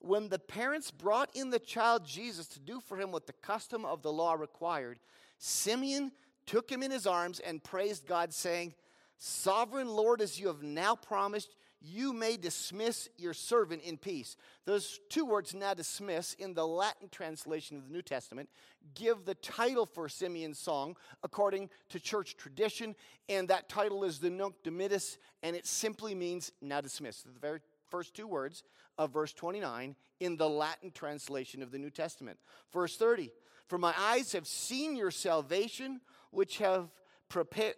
When 0.00 0.28
the 0.28 0.38
parents 0.38 0.90
brought 0.90 1.34
in 1.34 1.48
the 1.48 1.58
child 1.58 2.04
Jesus 2.04 2.46
to 2.48 2.60
do 2.60 2.80
for 2.80 3.00
him 3.00 3.12
what 3.12 3.26
the 3.26 3.32
custom 3.32 3.86
of 3.86 4.02
the 4.02 4.12
law 4.12 4.34
required, 4.34 4.98
Simeon 5.38 6.12
took 6.44 6.70
him 6.70 6.82
in 6.82 6.90
his 6.90 7.06
arms 7.06 7.40
and 7.40 7.64
praised 7.64 8.06
God, 8.06 8.34
saying, 8.34 8.74
Sovereign 9.16 9.88
Lord, 9.88 10.20
as 10.20 10.38
you 10.38 10.48
have 10.48 10.62
now 10.62 10.96
promised, 10.96 11.48
you 11.80 12.12
may 12.12 12.36
dismiss 12.36 13.08
your 13.16 13.34
servant 13.34 13.82
in 13.82 13.96
peace. 13.96 14.36
Those 14.64 14.98
two 15.08 15.24
words, 15.24 15.54
now 15.54 15.74
dismiss, 15.74 16.34
in 16.34 16.54
the 16.54 16.66
Latin 16.66 17.08
translation 17.08 17.76
of 17.76 17.86
the 17.86 17.92
New 17.92 18.02
Testament, 18.02 18.48
give 18.94 19.24
the 19.24 19.36
title 19.36 19.86
for 19.86 20.08
Simeon's 20.08 20.58
song 20.58 20.96
according 21.22 21.70
to 21.90 22.00
church 22.00 22.36
tradition, 22.36 22.96
and 23.28 23.48
that 23.48 23.68
title 23.68 24.04
is 24.04 24.18
the 24.18 24.30
Nunc 24.30 24.54
Dimittis, 24.64 25.18
and 25.42 25.54
it 25.54 25.66
simply 25.66 26.14
means 26.14 26.52
now 26.60 26.80
dismiss. 26.80 27.22
The 27.22 27.38
very 27.38 27.60
first 27.88 28.14
two 28.14 28.26
words 28.26 28.64
of 28.98 29.12
verse 29.12 29.32
29 29.32 29.94
in 30.20 30.36
the 30.36 30.48
Latin 30.48 30.90
translation 30.90 31.62
of 31.62 31.70
the 31.70 31.78
New 31.78 31.90
Testament. 31.90 32.38
Verse 32.72 32.96
30 32.96 33.30
For 33.66 33.78
my 33.78 33.94
eyes 33.98 34.32
have 34.32 34.46
seen 34.46 34.96
your 34.96 35.10
salvation, 35.10 36.00
which 36.30 36.58
have 36.58 36.90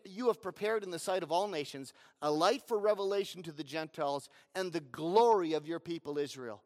you 0.05 0.29
have 0.29 0.41
prepared 0.43 0.83
in 0.83 0.91
the 0.91 0.99
sight 0.99 1.23
of 1.23 1.33
all 1.33 1.49
nations 1.49 1.93
a 2.23 2.31
light 2.31 2.63
for 2.67 2.79
revelation 2.79 3.43
to 3.43 3.53
the 3.53 3.65
Gentiles 3.65 4.29
and 4.55 4.73
the 4.73 4.81
glory 4.81 5.53
of 5.55 5.67
your 5.67 5.81
people 5.81 6.19
Israel. 6.19 6.63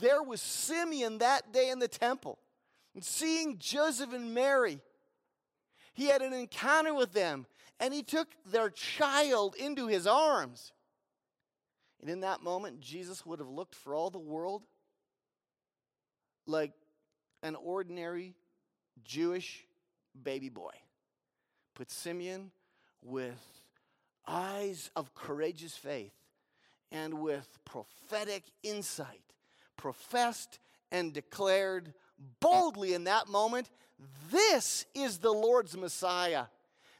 There 0.00 0.22
was 0.22 0.42
Simeon 0.42 1.18
that 1.18 1.52
day 1.52 1.70
in 1.70 1.78
the 1.78 1.88
temple, 1.88 2.38
and 2.94 3.04
seeing 3.04 3.58
Joseph 3.58 4.12
and 4.12 4.34
Mary, 4.34 4.80
he 5.94 6.06
had 6.06 6.22
an 6.22 6.32
encounter 6.32 6.94
with 6.94 7.12
them, 7.12 7.46
and 7.80 7.94
he 7.94 8.02
took 8.02 8.28
their 8.46 8.70
child 8.70 9.54
into 9.56 9.86
his 9.86 10.06
arms. 10.06 10.72
And 12.00 12.10
in 12.10 12.20
that 12.20 12.42
moment, 12.42 12.80
Jesus 12.80 13.24
would 13.26 13.38
have 13.38 13.48
looked 13.48 13.74
for 13.74 13.94
all 13.94 14.10
the 14.10 14.18
world 14.18 14.62
like 16.46 16.72
an 17.42 17.54
ordinary 17.56 18.34
Jewish 19.04 19.64
baby 20.22 20.48
boy. 20.48 20.70
But 21.78 21.92
Simeon, 21.92 22.50
with 23.02 23.62
eyes 24.26 24.90
of 24.96 25.14
courageous 25.14 25.76
faith 25.76 26.12
and 26.90 27.14
with 27.14 27.48
prophetic 27.64 28.42
insight, 28.64 29.22
professed 29.76 30.58
and 30.90 31.12
declared 31.12 31.94
boldly 32.40 32.94
in 32.94 33.04
that 33.04 33.28
moment 33.28 33.70
this 34.30 34.86
is 34.94 35.18
the 35.18 35.32
Lord's 35.32 35.76
Messiah. 35.76 36.46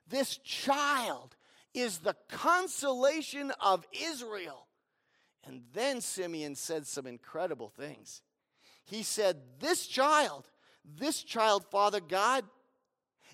This 0.08 0.38
child 0.38 1.36
is 1.74 1.98
the 1.98 2.16
consolation 2.28 3.52
of 3.60 3.84
Israel. 3.92 4.66
And 5.44 5.62
then 5.72 6.00
Simeon 6.00 6.54
said 6.54 6.86
some 6.86 7.06
incredible 7.06 7.68
things. 7.68 8.22
He 8.84 9.02
said, 9.02 9.38
This 9.60 9.86
child, 9.86 10.48
this 10.84 11.22
child, 11.22 11.64
Father 11.70 12.00
God, 12.00 12.44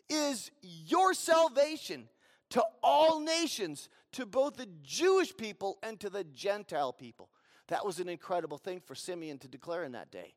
is 0.09 0.51
your 0.63 1.15
salvation 1.15 2.09
to 2.51 2.65
all 2.83 3.21
nations, 3.21 3.89
to 4.13 4.27
both 4.27 4.57
the 4.57 4.69
Jewish 4.83 5.37
people 5.37 5.79
and 5.83 5.99
to 6.01 6.11
the 6.11 6.25
Gentile 6.25 6.93
people. 6.93 7.31
That 7.69 7.85
was 7.85 7.99
an 7.99 8.09
incredible 8.09 8.59
thing 8.59 8.81
for 8.81 8.95
Simeon 8.95 9.39
to 9.39 9.49
declare 9.49 9.85
in 9.85 9.93
that 9.93 10.11
day. 10.11 10.35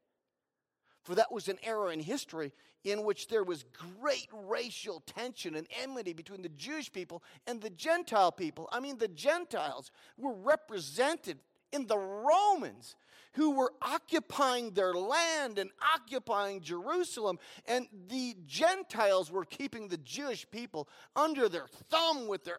For 1.03 1.15
that 1.15 1.31
was 1.31 1.47
an 1.47 1.57
era 1.63 1.89
in 1.89 1.99
history 1.99 2.51
in 2.83 3.03
which 3.03 3.27
there 3.27 3.43
was 3.43 3.65
great 4.01 4.27
racial 4.33 5.01
tension 5.01 5.55
and 5.55 5.67
enmity 5.81 6.13
between 6.13 6.41
the 6.41 6.49
Jewish 6.49 6.91
people 6.91 7.23
and 7.45 7.61
the 7.61 7.69
Gentile 7.69 8.31
people. 8.31 8.67
I 8.71 8.79
mean, 8.79 8.97
the 8.97 9.07
Gentiles 9.07 9.91
were 10.17 10.33
represented 10.33 11.39
in 11.71 11.87
the 11.87 11.97
Romans 11.97 12.95
who 13.33 13.51
were 13.51 13.71
occupying 13.83 14.71
their 14.71 14.93
land 14.93 15.59
and 15.59 15.69
occupying 15.93 16.59
Jerusalem. 16.59 17.37
And 17.67 17.87
the 18.09 18.35
Gentiles 18.47 19.31
were 19.31 19.45
keeping 19.45 19.87
the 19.87 19.97
Jewish 19.97 20.49
people 20.49 20.89
under 21.15 21.47
their 21.47 21.67
thumb 21.89 22.27
with 22.27 22.43
their 22.43 22.57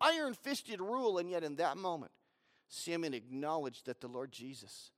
iron 0.00 0.34
fisted 0.34 0.80
rule. 0.80 1.18
And 1.18 1.30
yet, 1.30 1.44
in 1.44 1.56
that 1.56 1.76
moment, 1.76 2.10
Simeon 2.68 3.14
acknowledged 3.14 3.86
that 3.86 4.00
the 4.00 4.08
Lord 4.08 4.32
Jesus, 4.32 4.90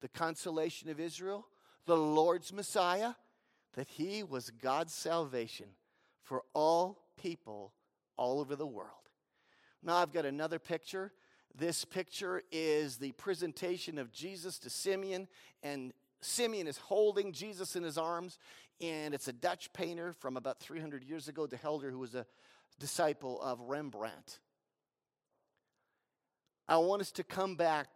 the 0.00 0.08
consolation 0.08 0.90
of 0.90 0.98
Israel, 0.98 1.46
the 1.86 1.96
Lord's 1.96 2.52
Messiah, 2.52 3.14
that 3.74 3.88
he 3.88 4.24
was 4.24 4.50
God's 4.50 4.92
salvation 4.92 5.66
for 6.22 6.42
all 6.52 7.06
people 7.16 7.72
all 8.16 8.40
over 8.40 8.56
the 8.56 8.66
world. 8.66 8.90
Now, 9.84 9.96
I've 9.96 10.12
got 10.12 10.24
another 10.24 10.58
picture 10.58 11.12
this 11.56 11.84
picture 11.84 12.42
is 12.50 12.96
the 12.96 13.12
presentation 13.12 13.98
of 13.98 14.12
Jesus 14.12 14.58
to 14.60 14.70
Simeon, 14.70 15.28
and 15.62 15.92
Simeon 16.20 16.66
is 16.66 16.78
holding 16.78 17.32
Jesus 17.32 17.76
in 17.76 17.82
his 17.82 17.98
arms, 17.98 18.38
and 18.80 19.14
it's 19.14 19.28
a 19.28 19.32
Dutch 19.32 19.72
painter 19.72 20.12
from 20.12 20.36
about 20.36 20.60
300 20.60 21.04
years 21.04 21.28
ago, 21.28 21.46
De 21.46 21.56
Gelder, 21.56 21.90
who 21.90 21.98
was 21.98 22.14
a 22.14 22.26
disciple 22.78 23.40
of 23.42 23.60
Rembrandt. 23.60 24.38
I 26.68 26.78
want 26.78 27.02
us 27.02 27.12
to 27.12 27.24
come 27.24 27.56
back 27.56 27.88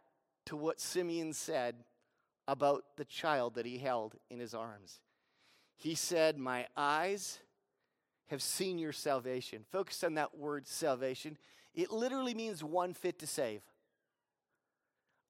to 0.47 0.57
what 0.57 0.81
Simeon 0.81 1.33
said 1.33 1.77
about 2.49 2.85
the 2.97 3.05
child 3.05 3.55
that 3.55 3.67
he 3.67 3.79
held 3.79 4.15
in 4.31 4.39
his 4.39 4.55
arms. 4.55 5.01
He 5.77 5.95
said, 5.95 6.39
My 6.39 6.67
eyes 6.77 7.39
have 8.29 8.43
seen 8.43 8.79
your 8.79 8.93
salvation. 8.93 9.65
Focus 9.71 10.03
on 10.05 10.15
that 10.15 10.37
word 10.37 10.67
salvation. 10.67 11.37
It 11.77 11.93
literally 11.93 12.35
means 12.35 12.65
one 12.65 12.95
fit 12.95 13.21
to 13.21 13.27
save. 13.27 13.61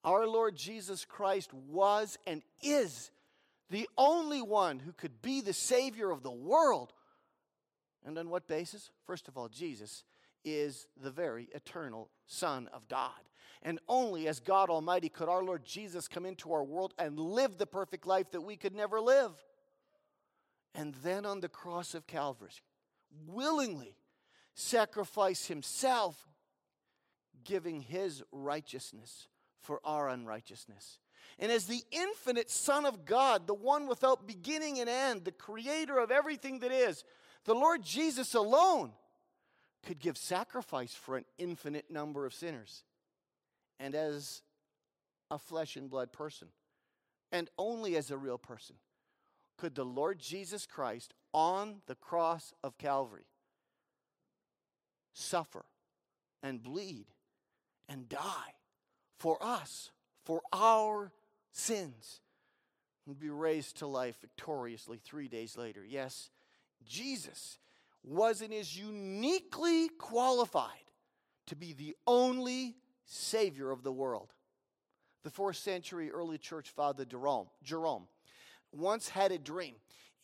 Our 0.05 0.27
Lord 0.27 0.57
Jesus 0.57 1.05
Christ 1.05 1.53
was 1.53 2.17
and 2.27 2.43
is 2.63 3.11
the 3.69 3.89
only 3.99 4.41
one 4.41 4.79
who 4.79 4.93
could 4.93 5.21
be 5.21 5.41
the 5.41 5.53
Savior 5.53 6.11
of 6.13 6.23
the 6.23 6.31
world. 6.31 6.93
And 8.05 8.17
on 8.17 8.31
what 8.31 8.47
basis? 8.47 8.91
First 9.05 9.27
of 9.27 9.37
all, 9.37 9.49
Jesus 9.49 10.05
is 10.45 10.87
the 10.97 11.11
very 11.11 11.49
eternal 11.53 12.09
Son 12.27 12.69
of 12.73 12.87
God. 12.87 13.11
And 13.63 13.81
only 13.89 14.29
as 14.29 14.39
God 14.39 14.71
Almighty 14.71 15.09
could 15.09 15.29
our 15.29 15.43
Lord 15.43 15.65
Jesus 15.65 16.07
come 16.07 16.25
into 16.25 16.53
our 16.53 16.63
world 16.63 16.95
and 16.99 17.19
live 17.19 17.59
the 17.59 17.67
perfect 17.67 18.07
life 18.07 18.31
that 18.31 18.43
we 18.43 18.57
could 18.57 18.77
never 18.77 19.01
live. 19.01 19.33
And 20.73 20.95
then 21.03 21.27
on 21.27 21.41
the 21.41 21.49
cross 21.49 21.95
of 21.95 22.07
Calvary, 22.07 22.51
willingly 23.27 23.97
sacrifice 24.55 25.47
himself, 25.47 26.29
giving 27.47 27.81
his 27.81 28.23
righteousness 28.33 29.29
for 29.61 29.81
our 29.85 30.09
unrighteousness. 30.11 30.99
And 31.39 31.51
as 31.51 31.67
the 31.67 31.83
infinite 31.91 32.51
Son 32.51 32.87
of 32.87 33.05
God, 33.05 33.47
the 33.47 33.55
one 33.55 33.87
without 33.87 34.27
beginning 34.27 34.81
and 34.81 34.89
end, 34.89 35.25
the 35.25 35.33
creator 35.33 35.99
of 35.99 36.11
everything 36.11 36.61
that 36.61 36.73
is, 36.73 37.05
the 37.45 37.55
Lord 37.55 37.83
Jesus 37.83 38.35
alone 38.35 38.93
could 39.85 39.99
give 39.99 40.17
sacrifice 40.17 40.95
for 40.95 41.17
an 41.17 41.25
infinite 41.39 41.91
number 41.91 42.27
of 42.27 42.35
sinners. 42.35 42.85
and 43.79 43.95
as 43.95 44.43
a 45.31 45.39
flesh 45.39 45.77
and 45.77 45.91
blood 45.91 46.13
person, 46.13 46.49
and 47.31 47.51
only 47.59 47.97
as 47.97 48.11
a 48.11 48.17
real 48.17 48.39
person, 48.39 48.77
could 49.59 49.75
the 49.75 49.85
Lord 49.85 50.19
Jesus 50.19 50.67
Christ 50.67 51.13
on 51.35 51.83
the 51.87 51.95
cross 51.95 52.55
of 52.63 52.79
Calvary 52.79 53.27
suffer 55.13 55.67
and 56.43 56.63
bleed 56.63 57.07
and 57.89 58.09
die 58.09 58.55
for 59.19 59.39
us, 59.41 59.91
for 60.25 60.43
our 60.53 61.13
sins, 61.53 62.21
and 63.07 63.19
be 63.19 63.31
raised 63.31 63.79
to 63.79 63.87
life 63.87 64.21
victoriously 64.21 64.99
three 64.99 65.29
days 65.29 65.57
later. 65.57 65.85
Yes, 65.85 66.31
Jesus 66.85 67.59
was 68.03 68.41
and 68.41 68.53
is 68.53 68.77
uniquely 68.77 69.89
qualified 69.89 70.71
to 71.47 71.57
be 71.57 71.73
the 71.73 71.97
only 72.07 72.77
Savior 73.05 73.71
of 73.71 73.83
the 73.83 73.93
world. 73.93 74.33
The 75.23 75.31
fourth 75.31 75.57
century 75.57 76.11
early 76.11 76.39
church 76.39 76.71
father 76.71 77.05
Jerome, 77.05 77.49
Jerome 77.63 78.07
once 78.73 79.09
had 79.09 79.33
a 79.33 79.39
dream. 79.39 79.75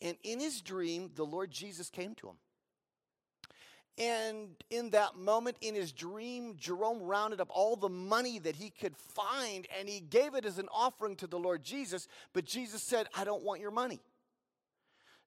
And 0.01 0.17
in 0.23 0.39
his 0.39 0.61
dream, 0.61 1.11
the 1.15 1.25
Lord 1.25 1.51
Jesus 1.51 1.89
came 1.89 2.15
to 2.15 2.27
him. 2.27 2.35
And 3.97 4.49
in 4.71 4.89
that 4.91 5.17
moment 5.17 5.57
in 5.61 5.75
his 5.75 5.91
dream, 5.91 6.55
Jerome 6.57 7.01
rounded 7.01 7.39
up 7.39 7.49
all 7.51 7.75
the 7.75 7.89
money 7.89 8.39
that 8.39 8.55
he 8.55 8.71
could 8.71 8.97
find 8.97 9.67
and 9.77 9.87
he 9.87 9.99
gave 9.99 10.33
it 10.33 10.45
as 10.45 10.57
an 10.57 10.67
offering 10.73 11.15
to 11.17 11.27
the 11.27 11.37
Lord 11.37 11.63
Jesus. 11.63 12.07
But 12.33 12.45
Jesus 12.45 12.81
said, 12.81 13.07
I 13.15 13.23
don't 13.23 13.43
want 13.43 13.61
your 13.61 13.69
money. 13.69 14.01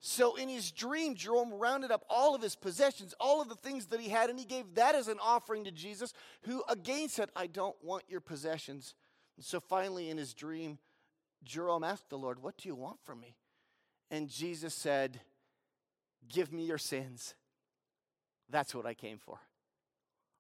So 0.01 0.37
in 0.37 0.49
his 0.49 0.73
dream, 0.73 1.15
Jerome 1.15 1.55
rounded 1.55 1.91
up 1.91 2.05
all 2.11 2.35
of 2.35 2.43
his 2.43 2.57
possessions, 2.57 3.15
all 3.19 3.41
of 3.41 3.49
the 3.49 3.55
things 3.55 3.87
that 3.87 4.01
he 4.01 4.09
had, 4.09 4.31
and 4.31 4.39
he 4.39 4.45
gave 4.45 4.75
that 4.75 4.95
as 4.95 5.09
an 5.09 5.19
offering 5.23 5.65
to 5.65 5.71
Jesus, 5.71 6.13
who 6.43 6.63
again 6.69 7.09
said, 7.09 7.31
I 7.35 7.47
don't 7.47 7.77
want 7.83 8.05
your 8.09 8.21
possessions. 8.21 8.95
And 9.37 9.45
so 9.45 9.61
finally, 9.61 10.11
in 10.11 10.19
his 10.19 10.35
dream, 10.35 10.79
Jerome 11.45 11.85
asked 11.85 12.11
the 12.11 12.19
Lord, 12.19 12.43
What 12.43 12.59
do 12.59 12.69
you 12.69 12.75
want 12.75 12.99
from 13.05 13.21
me? 13.21 13.37
And 14.11 14.29
Jesus 14.29 14.75
said, 14.75 15.21
Give 16.29 16.53
me 16.53 16.65
your 16.65 16.79
sins. 16.79 17.35
That's 18.51 18.75
what 18.75 18.87
I 18.87 18.95
came 18.95 19.19
for. 19.19 19.39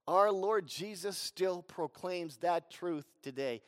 Our 0.06 0.30
Lord 0.30 0.66
Jesus 0.66 1.16
still 1.16 1.62
proclaims 1.62 2.36
that 2.38 2.70
truth 2.70 3.06
today. 3.22 3.62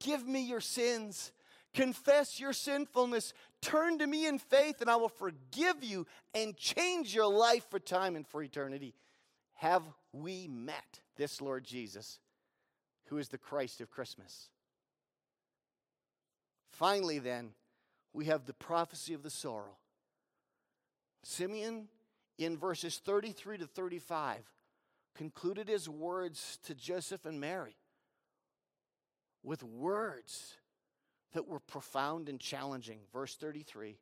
Give 0.00 0.26
me 0.26 0.40
your 0.40 0.60
sins. 0.60 1.32
Confess 1.74 2.40
your 2.40 2.52
sinfulness. 2.52 3.34
Turn 3.60 3.98
to 3.98 4.06
me 4.06 4.26
in 4.26 4.38
faith, 4.38 4.80
and 4.80 4.88
I 4.88 4.96
will 4.96 5.08
forgive 5.08 5.82
you 5.82 6.06
and 6.34 6.56
change 6.56 7.14
your 7.14 7.30
life 7.30 7.66
for 7.68 7.78
time 7.78 8.16
and 8.16 8.26
for 8.26 8.42
eternity. 8.42 8.94
Have 9.54 9.82
we 10.12 10.48
met 10.48 11.00
this 11.16 11.40
Lord 11.40 11.64
Jesus, 11.64 12.18
who 13.06 13.18
is 13.18 13.28
the 13.28 13.38
Christ 13.38 13.80
of 13.80 13.90
Christmas? 13.90 14.48
Finally, 16.70 17.18
then, 17.18 17.50
we 18.12 18.26
have 18.26 18.46
the 18.46 18.54
prophecy 18.54 19.12
of 19.12 19.22
the 19.22 19.30
sorrow. 19.30 19.76
Simeon 21.22 21.88
in 22.38 22.56
verses 22.56 22.98
33 22.98 23.58
to 23.58 23.66
35 23.66 24.38
concluded 25.14 25.68
his 25.68 25.88
words 25.88 26.58
to 26.64 26.74
Joseph 26.74 27.24
and 27.24 27.40
Mary 27.40 27.76
with 29.42 29.62
words 29.62 30.54
that 31.32 31.46
were 31.46 31.60
profound 31.60 32.28
and 32.28 32.40
challenging. 32.40 33.00
Verse 33.12 33.36
33 33.36 33.98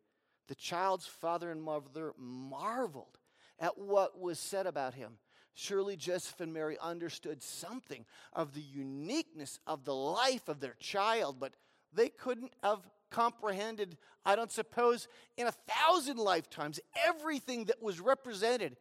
The 0.49 0.55
child's 0.55 1.07
father 1.07 1.51
and 1.51 1.63
mother 1.63 2.13
marveled 2.17 3.19
at 3.59 3.77
what 3.79 4.19
was 4.19 4.39
said 4.39 4.67
about 4.67 4.95
him. 4.95 5.19
Surely 5.55 5.97
Joseph 5.97 6.41
and 6.41 6.55
Mary 6.55 6.79
understood 6.81 7.43
something 7.43 8.07
of 8.33 8.55
the 8.55 8.63
uniqueness 8.63 9.59
of 9.67 9.85
the 9.85 9.95
life 9.95 10.49
of 10.49 10.61
their 10.61 10.77
child, 10.81 11.37
but 11.39 11.53
they 11.93 12.09
couldn't 12.09 12.55
have 12.63 12.81
comprehended, 13.13 13.97
I 14.25 14.35
don't 14.35 14.51
suppose, 14.51 15.07
in 15.37 15.47
a 15.47 15.53
thousand 15.53 16.19
lifetimes, 16.19 16.81
everything 17.07 17.67
that 17.67 17.81
was 17.81 18.01
represented 18.01 18.77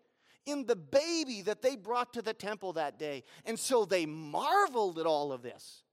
in 0.46 0.66
the 0.66 0.76
baby 0.76 1.44
that 1.44 1.62
they 1.62 1.76
brought 1.76 2.14
to 2.14 2.22
the 2.22 2.34
temple 2.34 2.74
that 2.74 2.98
day. 2.98 3.24
And 3.46 3.60
so 3.60 3.86
they 3.86 4.06
marveled 4.08 4.98
at 4.98 5.06
all 5.06 5.32
of 5.32 5.44
this. 5.44 5.84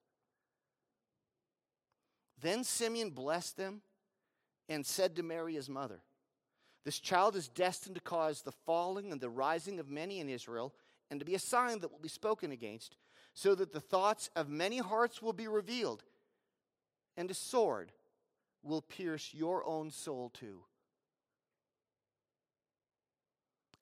Then 2.40 2.64
Simeon 2.64 3.10
blessed 3.10 3.56
them 3.56 3.82
and 4.68 4.86
said 4.86 5.16
to 5.16 5.22
Mary, 5.22 5.54
his 5.54 5.68
mother, 5.68 6.00
This 6.84 7.00
child 7.00 7.36
is 7.36 7.48
destined 7.48 7.96
to 7.96 8.00
cause 8.00 8.42
the 8.42 8.52
falling 8.52 9.12
and 9.12 9.20
the 9.20 9.28
rising 9.28 9.80
of 9.80 9.88
many 9.88 10.20
in 10.20 10.28
Israel, 10.28 10.74
and 11.10 11.18
to 11.20 11.26
be 11.26 11.34
a 11.34 11.40
sign 11.40 11.80
that 11.80 11.90
will 11.90 11.98
be 11.98 12.08
spoken 12.08 12.52
against, 12.52 12.96
so 13.34 13.54
that 13.54 13.72
the 13.72 13.80
thoughts 13.80 14.30
of 14.36 14.48
many 14.48 14.78
hearts 14.78 15.20
will 15.20 15.32
be 15.32 15.48
revealed, 15.48 16.04
and 17.16 17.30
a 17.30 17.34
sword 17.34 17.92
will 18.62 18.82
pierce 18.82 19.32
your 19.32 19.66
own 19.66 19.90
soul 19.90 20.30
too. 20.30 20.60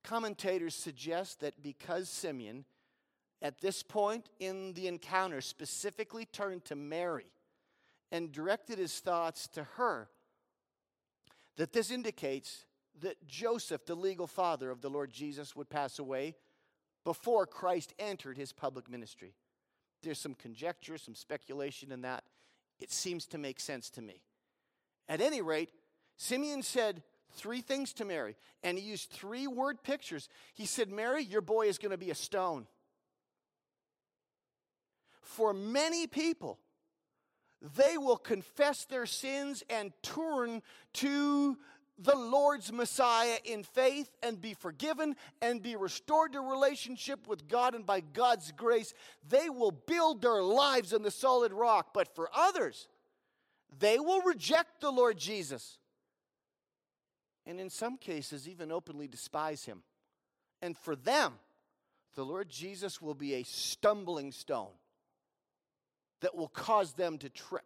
Commentators 0.05 0.75
suggest 0.75 1.41
that 1.41 1.63
because 1.63 2.09
Simeon, 2.09 2.65
at 3.43 3.61
this 3.61 3.83
point 3.83 4.29
in 4.39 4.73
the 4.75 4.87
encounter, 4.87 5.41
specifically 5.41 6.25
turned 6.25 6.65
to 6.67 6.77
Mary 6.77 7.27
and 8.13 8.31
directed 8.31 8.79
his 8.79 9.01
thoughts 9.01 9.49
to 9.49 9.65
her, 9.77 10.09
that 11.57 11.73
this 11.73 11.91
indicates 11.91 12.67
that 13.01 13.27
Joseph, 13.27 13.85
the 13.85 13.95
legal 13.95 14.27
father 14.27 14.71
of 14.71 14.81
the 14.81 14.89
Lord 14.91 15.11
Jesus, 15.11 15.57
would 15.57 15.69
pass 15.69 15.99
away 15.99 16.37
before 17.05 17.47
Christ 17.47 17.93
entered 17.99 18.37
his 18.37 18.53
public 18.53 18.91
ministry. 18.91 19.35
There's 20.03 20.19
some 20.19 20.35
conjecture, 20.35 20.99
some 20.99 21.15
speculation 21.15 21.91
in 21.91 22.03
that. 22.03 22.25
It 22.79 22.93
seems 22.93 23.27
to 23.27 23.39
make 23.39 23.59
sense 23.59 23.91
to 23.91 24.03
me. 24.03 24.23
At 25.09 25.21
any 25.21 25.41
rate, 25.41 25.71
Simeon 26.17 26.63
said 26.63 27.03
three 27.33 27.61
things 27.61 27.93
to 27.95 28.05
Mary, 28.05 28.37
and 28.63 28.79
he 28.79 28.85
used 28.85 29.11
three 29.11 29.47
word 29.47 29.83
pictures. 29.83 30.29
He 30.55 30.67
said, 30.67 30.91
Mary, 30.91 31.23
your 31.23 31.43
boy 31.43 31.67
is 31.69 31.79
going 31.79 31.93
to 31.93 31.99
be 31.99 32.11
a 32.11 32.15
stone. 32.15 32.67
For 35.23 35.53
many 35.53 36.07
people, 36.07 36.59
they 37.77 37.99
will 37.99 38.17
confess 38.17 38.85
their 38.85 39.07
sins 39.07 39.63
and 39.69 39.93
turn 40.03 40.63
to 40.95 41.59
the 41.99 42.17
Lord's 42.17 42.73
Messiah 42.73 43.39
in 43.45 43.63
faith 43.63 44.11
and 44.23 44.41
be 44.41 44.55
forgiven 44.55 45.17
and 45.41 45.63
be 45.63 45.77
restored 45.77 46.33
to 46.33 46.41
relationship 46.41 47.27
with 47.27 47.49
God. 47.49 47.75
And 47.75 47.87
by 47.87 48.01
God's 48.01 48.53
grace, 48.53 48.93
they 49.29 49.49
will 49.49 49.71
build 49.71 50.21
their 50.21 50.43
lives 50.43 50.93
on 50.93 51.03
the 51.03 51.11
solid 51.11 51.53
rock. 51.53 51.89
But 51.95 52.15
for 52.15 52.29
others, 52.35 52.89
they 53.79 53.99
will 53.99 54.23
reject 54.23 54.81
the 54.81 54.91
Lord 54.91 55.19
Jesus. 55.19 55.79
And 57.45 57.61
in 57.61 57.71
some 57.71 57.97
cases, 57.97 58.49
even 58.49 58.73
openly 58.73 59.07
despise 59.09 59.65
him. 59.65 59.83
And 60.63 60.77
for 60.77 60.97
them, 60.97 61.35
the 62.15 62.25
Lord 62.25 62.49
Jesus 62.49 63.01
will 63.01 63.15
be 63.15 63.35
a 63.35 63.45
stumbling 63.45 64.33
stone 64.33 64.73
that 66.21 66.35
will 66.35 66.49
cause 66.49 66.95
them 66.95 67.19
to 67.19 67.29
trip. 67.29 67.65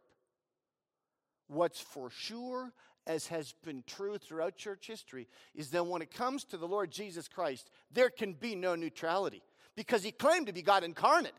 What's 1.46 1.80
for 1.80 2.10
sure, 2.10 2.72
as 3.06 3.28
has 3.28 3.54
been 3.64 3.82
true 3.86 4.18
throughout 4.18 4.56
church 4.56 4.86
history, 4.86 5.28
is 5.54 5.70
that 5.70 5.86
when 5.86 6.02
it 6.02 6.12
comes 6.12 6.44
to 6.44 6.56
the 6.56 6.68
Lord 6.68 6.90
Jesus 6.90 7.28
Christ, 7.28 7.70
there 7.92 8.10
can 8.10 8.34
be 8.34 8.54
no 8.54 8.74
neutrality 8.74 9.42
because 9.76 10.02
he 10.02 10.12
claimed 10.12 10.48
to 10.48 10.52
be 10.52 10.62
God 10.62 10.84
incarnate 10.84 11.32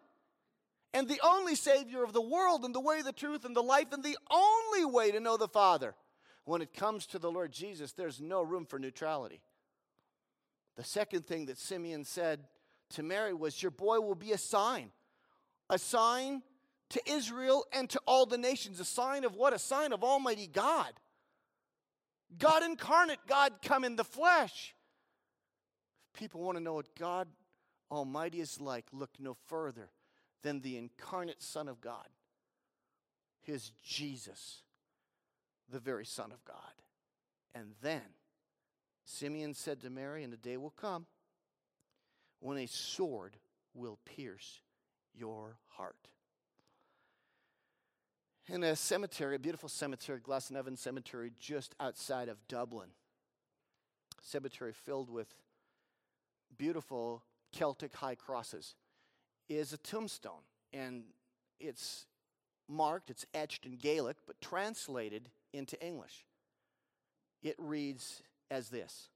and 0.94 1.08
the 1.08 1.22
only 1.24 1.56
Savior 1.56 2.04
of 2.04 2.14
the 2.14 2.22
world, 2.22 2.66
and 2.66 2.76
the 2.76 2.80
way, 2.80 3.02
the 3.02 3.14
truth, 3.14 3.46
and 3.46 3.56
the 3.56 3.64
life, 3.64 3.88
and 3.94 4.04
the 4.04 4.18
only 4.30 4.86
way 4.86 5.12
to 5.12 5.20
know 5.20 5.38
the 5.38 5.48
Father. 5.48 5.96
When 6.44 6.62
it 6.62 6.74
comes 6.74 7.06
to 7.08 7.20
the 7.20 7.32
Lord 7.32 7.52
Jesus, 7.52 7.94
there's 7.94 8.20
no 8.20 8.42
room 8.42 8.66
for 8.66 8.78
neutrality. 8.78 9.42
The 10.76 10.84
second 10.84 11.26
thing 11.26 11.46
that 11.46 11.58
Simeon 11.58 12.04
said 12.04 12.42
to 12.92 13.04
Mary 13.04 13.34
was, 13.34 13.62
Your 13.62 13.72
boy 13.72 14.02
will 14.02 14.16
be 14.16 14.32
a 14.32 14.38
sign. 14.38 14.92
A 15.70 15.78
sign 15.78 16.42
to 16.90 17.02
Israel 17.10 17.66
and 17.72 17.90
to 17.92 18.02
all 18.06 18.26
the 18.26 18.38
nations. 18.38 18.80
A 18.80 18.86
sign 18.86 19.24
of 19.24 19.36
what? 19.36 19.54
A 19.54 19.60
sign 19.60 19.94
of 19.94 20.04
Almighty 20.04 20.48
God. 20.48 20.92
God 22.38 22.64
incarnate, 22.64 23.20
God 23.28 23.54
come 23.62 23.84
in 23.86 23.96
the 23.96 24.04
flesh. 24.04 24.74
If 26.14 26.20
people 26.20 26.42
want 26.42 26.58
to 26.58 26.64
know 26.64 26.74
what 26.74 26.96
God 26.98 27.28
Almighty 27.90 28.42
is 28.42 28.60
like, 28.60 28.86
look 28.92 29.12
no 29.20 29.38
further 29.48 29.90
than 30.42 30.62
the 30.62 30.78
incarnate 30.78 31.42
Son 31.42 31.68
of 31.68 31.82
God, 31.82 32.08
his 33.42 33.72
Jesus, 33.84 34.62
the 35.70 35.80
very 35.80 36.06
Son 36.06 36.32
of 36.32 36.44
God. 36.46 36.56
And 37.54 37.74
then 37.82 38.02
Simeon 39.06 39.54
said 39.54 39.82
to 39.82 39.90
Mary, 39.90 40.24
And 40.24 40.34
a 40.34 40.38
day 40.38 40.58
will 40.58 40.72
come 40.72 41.06
when 42.40 42.58
a 42.58 42.68
sword 42.68 43.38
will 43.74 44.00
pierce 44.06 44.62
your 45.14 45.58
heart. 45.70 46.08
In 48.48 48.64
a 48.64 48.76
cemetery, 48.76 49.36
a 49.36 49.40
beautiful 49.40 49.70
cemetery, 49.70 50.20
Glasnevin 50.20 50.78
Cemetery, 50.78 51.32
just 51.40 51.76
outside 51.80 52.28
of 52.28 52.38
Dublin, 52.48 52.90
cemetery 54.22 54.74
filled 54.74 55.10
with 55.10 55.34
beautiful 56.58 57.24
Celtic 57.52 57.94
high 57.96 58.16
crosses 58.16 58.76
is 59.58 59.74
a 59.74 59.78
tombstone. 59.78 60.44
And 60.74 61.04
it's 61.60 62.06
marked, 62.68 63.10
it's 63.10 63.26
etched 63.34 63.66
in 63.66 63.76
Gaelic, 63.76 64.18
but 64.26 64.40
translated 64.42 65.30
into 65.54 65.82
English. 65.86 66.26
It 67.44 67.56
reads 67.58 68.22
as 68.50 68.70
this 68.70 69.10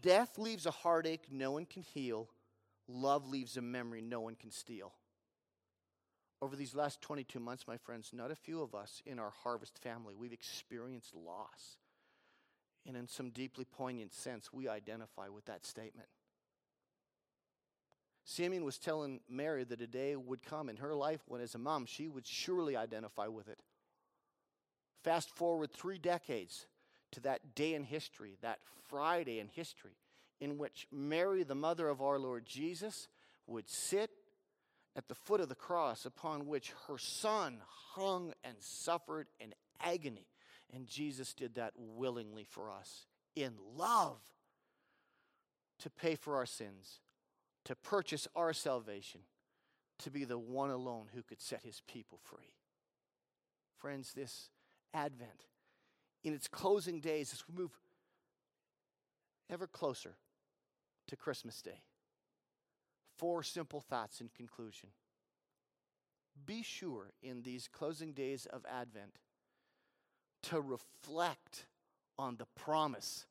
Death 0.00 0.38
leaves 0.38 0.66
a 0.66 0.70
heartache 0.70 1.26
no 1.30 1.52
one 1.52 1.66
can 1.66 1.82
heal, 1.82 2.28
love 2.88 3.28
leaves 3.28 3.56
a 3.56 3.62
memory 3.62 4.00
no 4.00 4.20
one 4.20 4.34
can 4.34 4.50
steal. 4.50 4.92
Over 6.40 6.56
these 6.56 6.74
last 6.74 7.00
22 7.00 7.38
months, 7.38 7.68
my 7.68 7.76
friends, 7.76 8.10
not 8.12 8.32
a 8.32 8.36
few 8.36 8.62
of 8.62 8.74
us 8.74 9.00
in 9.06 9.20
our 9.20 9.32
harvest 9.44 9.78
family, 9.78 10.14
we've 10.16 10.32
experienced 10.32 11.14
loss. 11.14 11.76
And 12.84 12.96
in 12.96 13.06
some 13.06 13.30
deeply 13.30 13.64
poignant 13.64 14.12
sense, 14.12 14.52
we 14.52 14.68
identify 14.68 15.28
with 15.28 15.44
that 15.44 15.64
statement. 15.64 16.08
Simeon 18.24 18.64
was 18.64 18.78
telling 18.78 19.20
Mary 19.28 19.64
that 19.64 19.80
a 19.80 19.86
day 19.86 20.14
would 20.14 20.42
come 20.42 20.68
in 20.68 20.76
her 20.76 20.94
life 20.94 21.20
when, 21.26 21.40
as 21.40 21.54
a 21.54 21.58
mom, 21.58 21.86
she 21.86 22.08
would 22.08 22.26
surely 22.26 22.76
identify 22.76 23.26
with 23.26 23.48
it. 23.48 23.60
Fast 25.02 25.30
forward 25.30 25.72
three 25.72 25.98
decades 25.98 26.66
to 27.10 27.20
that 27.20 27.54
day 27.54 27.74
in 27.74 27.82
history, 27.82 28.36
that 28.40 28.60
Friday 28.88 29.40
in 29.40 29.48
history, 29.48 29.96
in 30.40 30.58
which 30.58 30.86
Mary, 30.92 31.42
the 31.42 31.54
mother 31.54 31.88
of 31.88 32.00
our 32.00 32.18
Lord 32.18 32.46
Jesus, 32.46 33.08
would 33.46 33.68
sit 33.68 34.10
at 34.94 35.08
the 35.08 35.14
foot 35.14 35.40
of 35.40 35.48
the 35.48 35.54
cross 35.54 36.06
upon 36.06 36.46
which 36.46 36.72
her 36.86 36.98
son 36.98 37.58
hung 37.94 38.32
and 38.44 38.54
suffered 38.60 39.26
in 39.40 39.54
agony. 39.80 40.26
And 40.72 40.86
Jesus 40.86 41.34
did 41.34 41.56
that 41.56 41.72
willingly 41.76 42.44
for 42.44 42.70
us 42.70 43.06
in 43.34 43.54
love 43.76 44.20
to 45.80 45.90
pay 45.90 46.14
for 46.14 46.36
our 46.36 46.46
sins, 46.46 47.00
to 47.64 47.76
purchase 47.76 48.26
our 48.34 48.52
salvation, 48.52 49.20
to 50.00 50.10
be 50.10 50.24
the 50.24 50.38
one 50.38 50.70
alone 50.70 51.06
who 51.14 51.22
could 51.22 51.40
set 51.40 51.62
his 51.62 51.80
people 51.86 52.18
free. 52.22 52.54
Friends, 53.78 54.12
this 54.12 54.50
Advent, 54.94 55.46
in 56.24 56.32
its 56.32 56.48
closing 56.48 57.00
days, 57.00 57.32
as 57.32 57.44
we 57.48 57.60
move 57.60 57.72
ever 59.50 59.66
closer 59.66 60.16
to 61.08 61.16
Christmas 61.16 61.60
Day, 61.62 61.82
four 63.18 63.42
simple 63.42 63.80
thoughts 63.80 64.20
in 64.20 64.28
conclusion. 64.28 64.90
Be 66.46 66.62
sure 66.62 67.12
in 67.22 67.42
these 67.42 67.68
closing 67.68 68.12
days 68.12 68.46
of 68.46 68.64
Advent 68.70 69.18
to 70.44 70.60
reflect 70.60 71.66
on 72.18 72.36
the 72.36 72.46
promise 72.56 73.26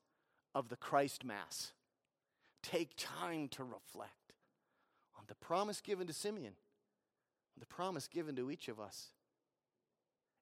of 0.53 0.69
the 0.69 0.75
Christ 0.75 1.23
Mass. 1.23 1.73
Take 2.63 2.91
time 2.95 3.47
to 3.49 3.63
reflect 3.63 4.20
on 5.21 5.25
the 5.27 5.35
promise 5.35 5.81
given 5.81 6.07
to 6.07 6.13
Simeon, 6.13 6.53
the 7.59 7.65
promise 7.67 8.07
given 8.07 8.35
to 8.35 8.49
each 8.49 8.67
of 8.67 8.79
us. 8.79 9.09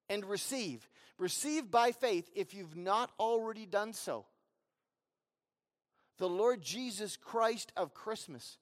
And 0.07 0.25
receive. 0.25 0.89
Receive 1.17 1.69
by 1.69 1.91
faith 1.91 2.29
if 2.33 2.53
you've 2.53 2.77
not 2.77 3.11
already 3.19 3.65
done 3.65 3.93
so. 3.93 4.25
The 6.17 6.29
Lord 6.29 6.61
Jesus 6.61 7.17
Christ 7.17 7.71
of 7.77 7.93
Christmas 7.93 8.57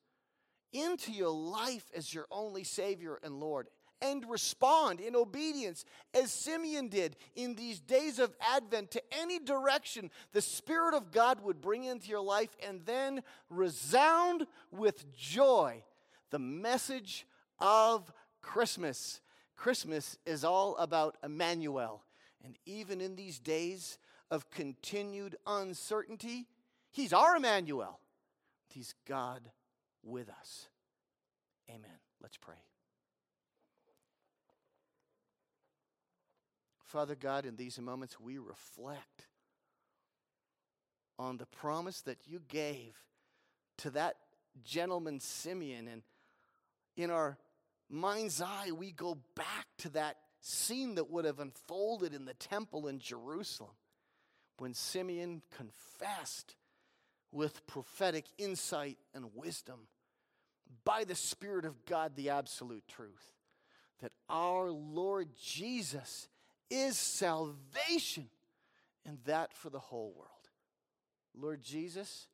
into 0.73 1.11
your 1.11 1.29
life 1.29 1.85
as 1.95 2.13
your 2.13 2.25
only 2.31 2.63
Savior 2.63 3.19
and 3.23 3.39
Lord 3.39 3.67
and 4.01 4.29
respond 4.29 4.99
in 4.99 5.15
obedience 5.15 5.85
as 6.13 6.31
Simeon 6.31 6.87
did 6.87 7.15
in 7.35 7.55
these 7.55 7.79
days 7.79 8.19
of 8.19 8.35
Advent 8.55 8.91
to 8.91 9.01
any 9.11 9.39
direction 9.39 10.11
the 10.33 10.41
Spirit 10.41 10.93
of 10.93 11.11
God 11.11 11.41
would 11.41 11.61
bring 11.61 11.85
into 11.85 12.09
your 12.09 12.21
life 12.21 12.55
and 12.67 12.85
then 12.85 13.23
resound 13.49 14.45
with 14.71 15.11
joy 15.15 15.81
the 16.31 16.39
message 16.39 17.25
of 17.59 18.11
Christmas. 18.41 19.21
Christmas 19.55 20.17
is 20.25 20.43
all 20.43 20.75
about 20.77 21.17
Emmanuel. 21.23 22.03
And 22.43 22.57
even 22.65 23.01
in 23.01 23.15
these 23.15 23.39
days 23.39 23.97
of 24.29 24.49
continued 24.49 25.35
uncertainty, 25.45 26.47
He's 26.91 27.13
our 27.13 27.35
Emmanuel. 27.35 27.99
He's 28.67 28.93
God 29.07 29.41
with 30.03 30.29
us. 30.29 30.67
Amen. 31.69 31.99
Let's 32.21 32.37
pray. 32.37 32.55
Father 36.85 37.15
God, 37.15 37.45
in 37.45 37.57
these 37.57 37.79
moments, 37.79 38.19
we 38.19 38.37
reflect 38.37 39.27
on 41.19 41.37
the 41.37 41.45
promise 41.45 42.01
that 42.01 42.19
you 42.25 42.41
gave 42.47 42.95
to 43.79 43.89
that 43.91 44.15
gentleman 44.63 45.19
Simeon. 45.19 45.87
And 45.87 46.03
in 46.97 47.09
our 47.09 47.37
mind's 47.89 48.41
eye, 48.41 48.71
we 48.75 48.91
go 48.91 49.17
back 49.35 49.67
to 49.79 49.89
that 49.89 50.17
scene 50.41 50.95
that 50.95 51.09
would 51.09 51.25
have 51.25 51.39
unfolded 51.39 52.13
in 52.13 52.25
the 52.25 52.33
temple 52.33 52.87
in 52.87 52.99
Jerusalem 52.99 53.71
when 54.57 54.73
Simeon 54.73 55.41
confessed 55.55 56.55
with 57.31 57.65
prophetic 57.67 58.25
insight 58.37 58.97
and 59.13 59.27
wisdom 59.35 59.87
by 60.83 61.03
the 61.03 61.15
Spirit 61.15 61.65
of 61.65 61.85
God 61.85 62.15
the 62.15 62.29
absolute 62.29 62.87
truth 62.87 63.33
that 64.01 64.11
our 64.29 64.69
Lord 64.69 65.29
Jesus 65.41 66.27
is 66.69 66.97
salvation, 66.97 68.29
and 69.05 69.17
that 69.25 69.53
for 69.53 69.69
the 69.69 69.79
whole 69.79 70.13
world. 70.15 70.29
Lord 71.35 71.61
Jesus, 71.63 72.27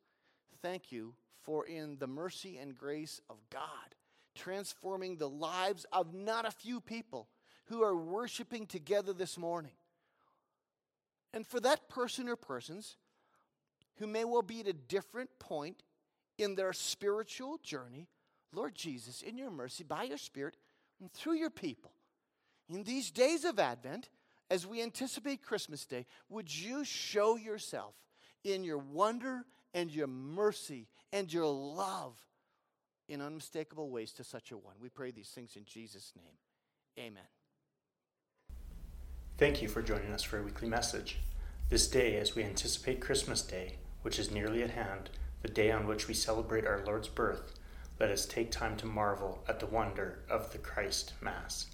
thank 0.60 0.90
you 0.90 1.14
for 1.42 1.64
in 1.66 1.98
the 1.98 2.06
mercy 2.06 2.58
and 2.58 2.76
grace 2.76 3.20
of 3.30 3.36
God, 3.50 3.94
transforming 4.34 5.16
the 5.16 5.28
lives 5.28 5.86
of 5.92 6.14
not 6.14 6.46
a 6.46 6.50
few 6.50 6.80
people 6.80 7.28
who 7.66 7.82
are 7.82 7.96
worshiping 7.96 8.66
together 8.66 9.12
this 9.12 9.38
morning. 9.38 9.72
And 11.32 11.46
for 11.46 11.60
that 11.60 11.88
person 11.88 12.28
or 12.28 12.36
persons 12.36 12.96
who 13.96 14.06
may 14.06 14.24
well 14.24 14.42
be 14.42 14.60
at 14.60 14.68
a 14.68 14.72
different 14.72 15.30
point 15.38 15.82
in 16.38 16.54
their 16.54 16.72
spiritual 16.72 17.58
journey, 17.62 18.08
Lord 18.52 18.74
Jesus, 18.74 19.22
in 19.22 19.38
your 19.38 19.50
mercy, 19.50 19.84
by 19.84 20.04
your 20.04 20.18
Spirit, 20.18 20.56
and 21.00 21.12
through 21.12 21.34
your 21.34 21.50
people, 21.50 21.92
in 22.68 22.84
these 22.84 23.10
days 23.10 23.44
of 23.44 23.58
Advent, 23.58 24.08
as 24.50 24.66
we 24.66 24.82
anticipate 24.82 25.42
Christmas 25.42 25.84
Day, 25.84 26.06
would 26.28 26.54
you 26.54 26.84
show 26.84 27.36
yourself 27.36 27.94
in 28.44 28.62
your 28.62 28.78
wonder 28.78 29.44
and 29.72 29.90
your 29.90 30.06
mercy 30.06 30.88
and 31.12 31.32
your 31.32 31.46
love 31.46 32.14
in 33.08 33.20
unmistakable 33.20 33.90
ways 33.90 34.12
to 34.12 34.24
such 34.24 34.50
a 34.52 34.56
one? 34.56 34.74
We 34.80 34.88
pray 34.88 35.10
these 35.10 35.30
things 35.30 35.56
in 35.56 35.64
Jesus' 35.64 36.12
name. 36.16 37.06
Amen. 37.06 37.24
Thank 39.36 39.60
you 39.62 39.68
for 39.68 39.82
joining 39.82 40.12
us 40.12 40.22
for 40.22 40.38
a 40.38 40.42
weekly 40.42 40.68
message. 40.68 41.18
This 41.68 41.88
day, 41.88 42.16
as 42.16 42.36
we 42.36 42.44
anticipate 42.44 43.00
Christmas 43.00 43.42
Day, 43.42 43.78
which 44.02 44.18
is 44.18 44.30
nearly 44.30 44.62
at 44.62 44.70
hand, 44.70 45.10
the 45.42 45.48
day 45.48 45.72
on 45.72 45.86
which 45.86 46.06
we 46.06 46.14
celebrate 46.14 46.66
our 46.66 46.84
Lord's 46.84 47.08
birth, 47.08 47.54
let 47.98 48.10
us 48.10 48.26
take 48.26 48.50
time 48.50 48.76
to 48.76 48.86
marvel 48.86 49.44
at 49.48 49.60
the 49.60 49.66
wonder 49.66 50.20
of 50.28 50.52
the 50.52 50.58
Christ 50.58 51.14
Mass. 51.20 51.66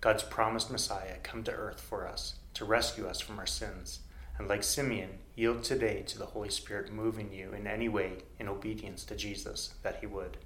God's 0.00 0.22
promised 0.22 0.70
Messiah 0.70 1.16
come 1.22 1.42
to 1.44 1.52
earth 1.52 1.80
for 1.80 2.06
us, 2.06 2.34
to 2.54 2.64
rescue 2.64 3.06
us 3.06 3.20
from 3.20 3.38
our 3.38 3.46
sins. 3.46 4.00
And 4.38 4.48
like 4.48 4.62
Simeon, 4.62 5.18
yield 5.36 5.62
today 5.62 6.02
to 6.08 6.18
the 6.18 6.26
Holy 6.26 6.50
Spirit 6.50 6.92
moving 6.92 7.32
you 7.32 7.52
in 7.52 7.66
any 7.66 7.88
way 7.88 8.18
in 8.38 8.48
obedience 8.48 9.04
to 9.04 9.16
Jesus 9.16 9.74
that 9.82 9.98
he 10.00 10.06
would. 10.06 10.36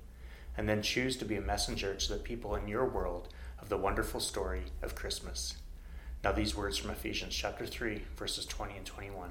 And 0.59 0.69
then 0.69 0.83
choose 0.83 1.17
to 1.17 1.25
be 1.25 1.37
a 1.37 1.41
messenger 1.41 1.95
to 1.95 2.13
the 2.13 2.19
people 2.19 2.57
in 2.57 2.67
your 2.67 2.85
world 2.85 3.29
of 3.61 3.69
the 3.69 3.77
wonderful 3.77 4.19
story 4.19 4.65
of 4.83 4.97
Christmas. 4.97 5.55
Now, 6.25 6.33
these 6.33 6.57
words 6.57 6.77
from 6.77 6.91
Ephesians 6.91 7.35
chapter 7.35 7.65
3, 7.65 8.03
verses 8.17 8.45
20 8.45 8.77
and 8.77 8.85
21. 8.85 9.31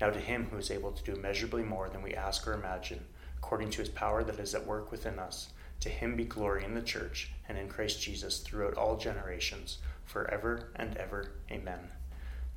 Now, 0.00 0.10
to 0.10 0.18
him 0.18 0.48
who 0.50 0.58
is 0.58 0.72
able 0.72 0.90
to 0.90 1.04
do 1.04 1.12
immeasurably 1.12 1.62
more 1.62 1.88
than 1.88 2.02
we 2.02 2.12
ask 2.12 2.46
or 2.46 2.54
imagine, 2.54 3.04
according 3.36 3.70
to 3.70 3.82
his 3.82 3.88
power 3.88 4.24
that 4.24 4.40
is 4.40 4.52
at 4.52 4.66
work 4.66 4.90
within 4.90 5.20
us, 5.20 5.50
to 5.78 5.88
him 5.88 6.16
be 6.16 6.24
glory 6.24 6.64
in 6.64 6.74
the 6.74 6.82
church 6.82 7.30
and 7.48 7.56
in 7.56 7.68
Christ 7.68 8.02
Jesus 8.02 8.40
throughout 8.40 8.74
all 8.74 8.96
generations, 8.96 9.78
forever 10.04 10.70
and 10.74 10.96
ever. 10.96 11.30
Amen. 11.52 11.88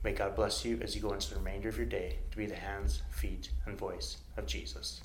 May 0.04 0.14
God 0.14 0.36
bless 0.36 0.66
you 0.66 0.80
as 0.82 0.96
you 0.96 1.02
go 1.04 1.14
into 1.14 1.30
the 1.30 1.36
remainder 1.36 1.70
of 1.70 1.78
your 1.78 1.86
day 1.86 2.18
to 2.32 2.38
be 2.38 2.48
the 2.48 2.56
hands, 2.56 3.04
feet, 3.12 3.52
and 3.68 3.78
voice 3.78 4.18
of 4.38 4.48
Jesus. 4.48 5.02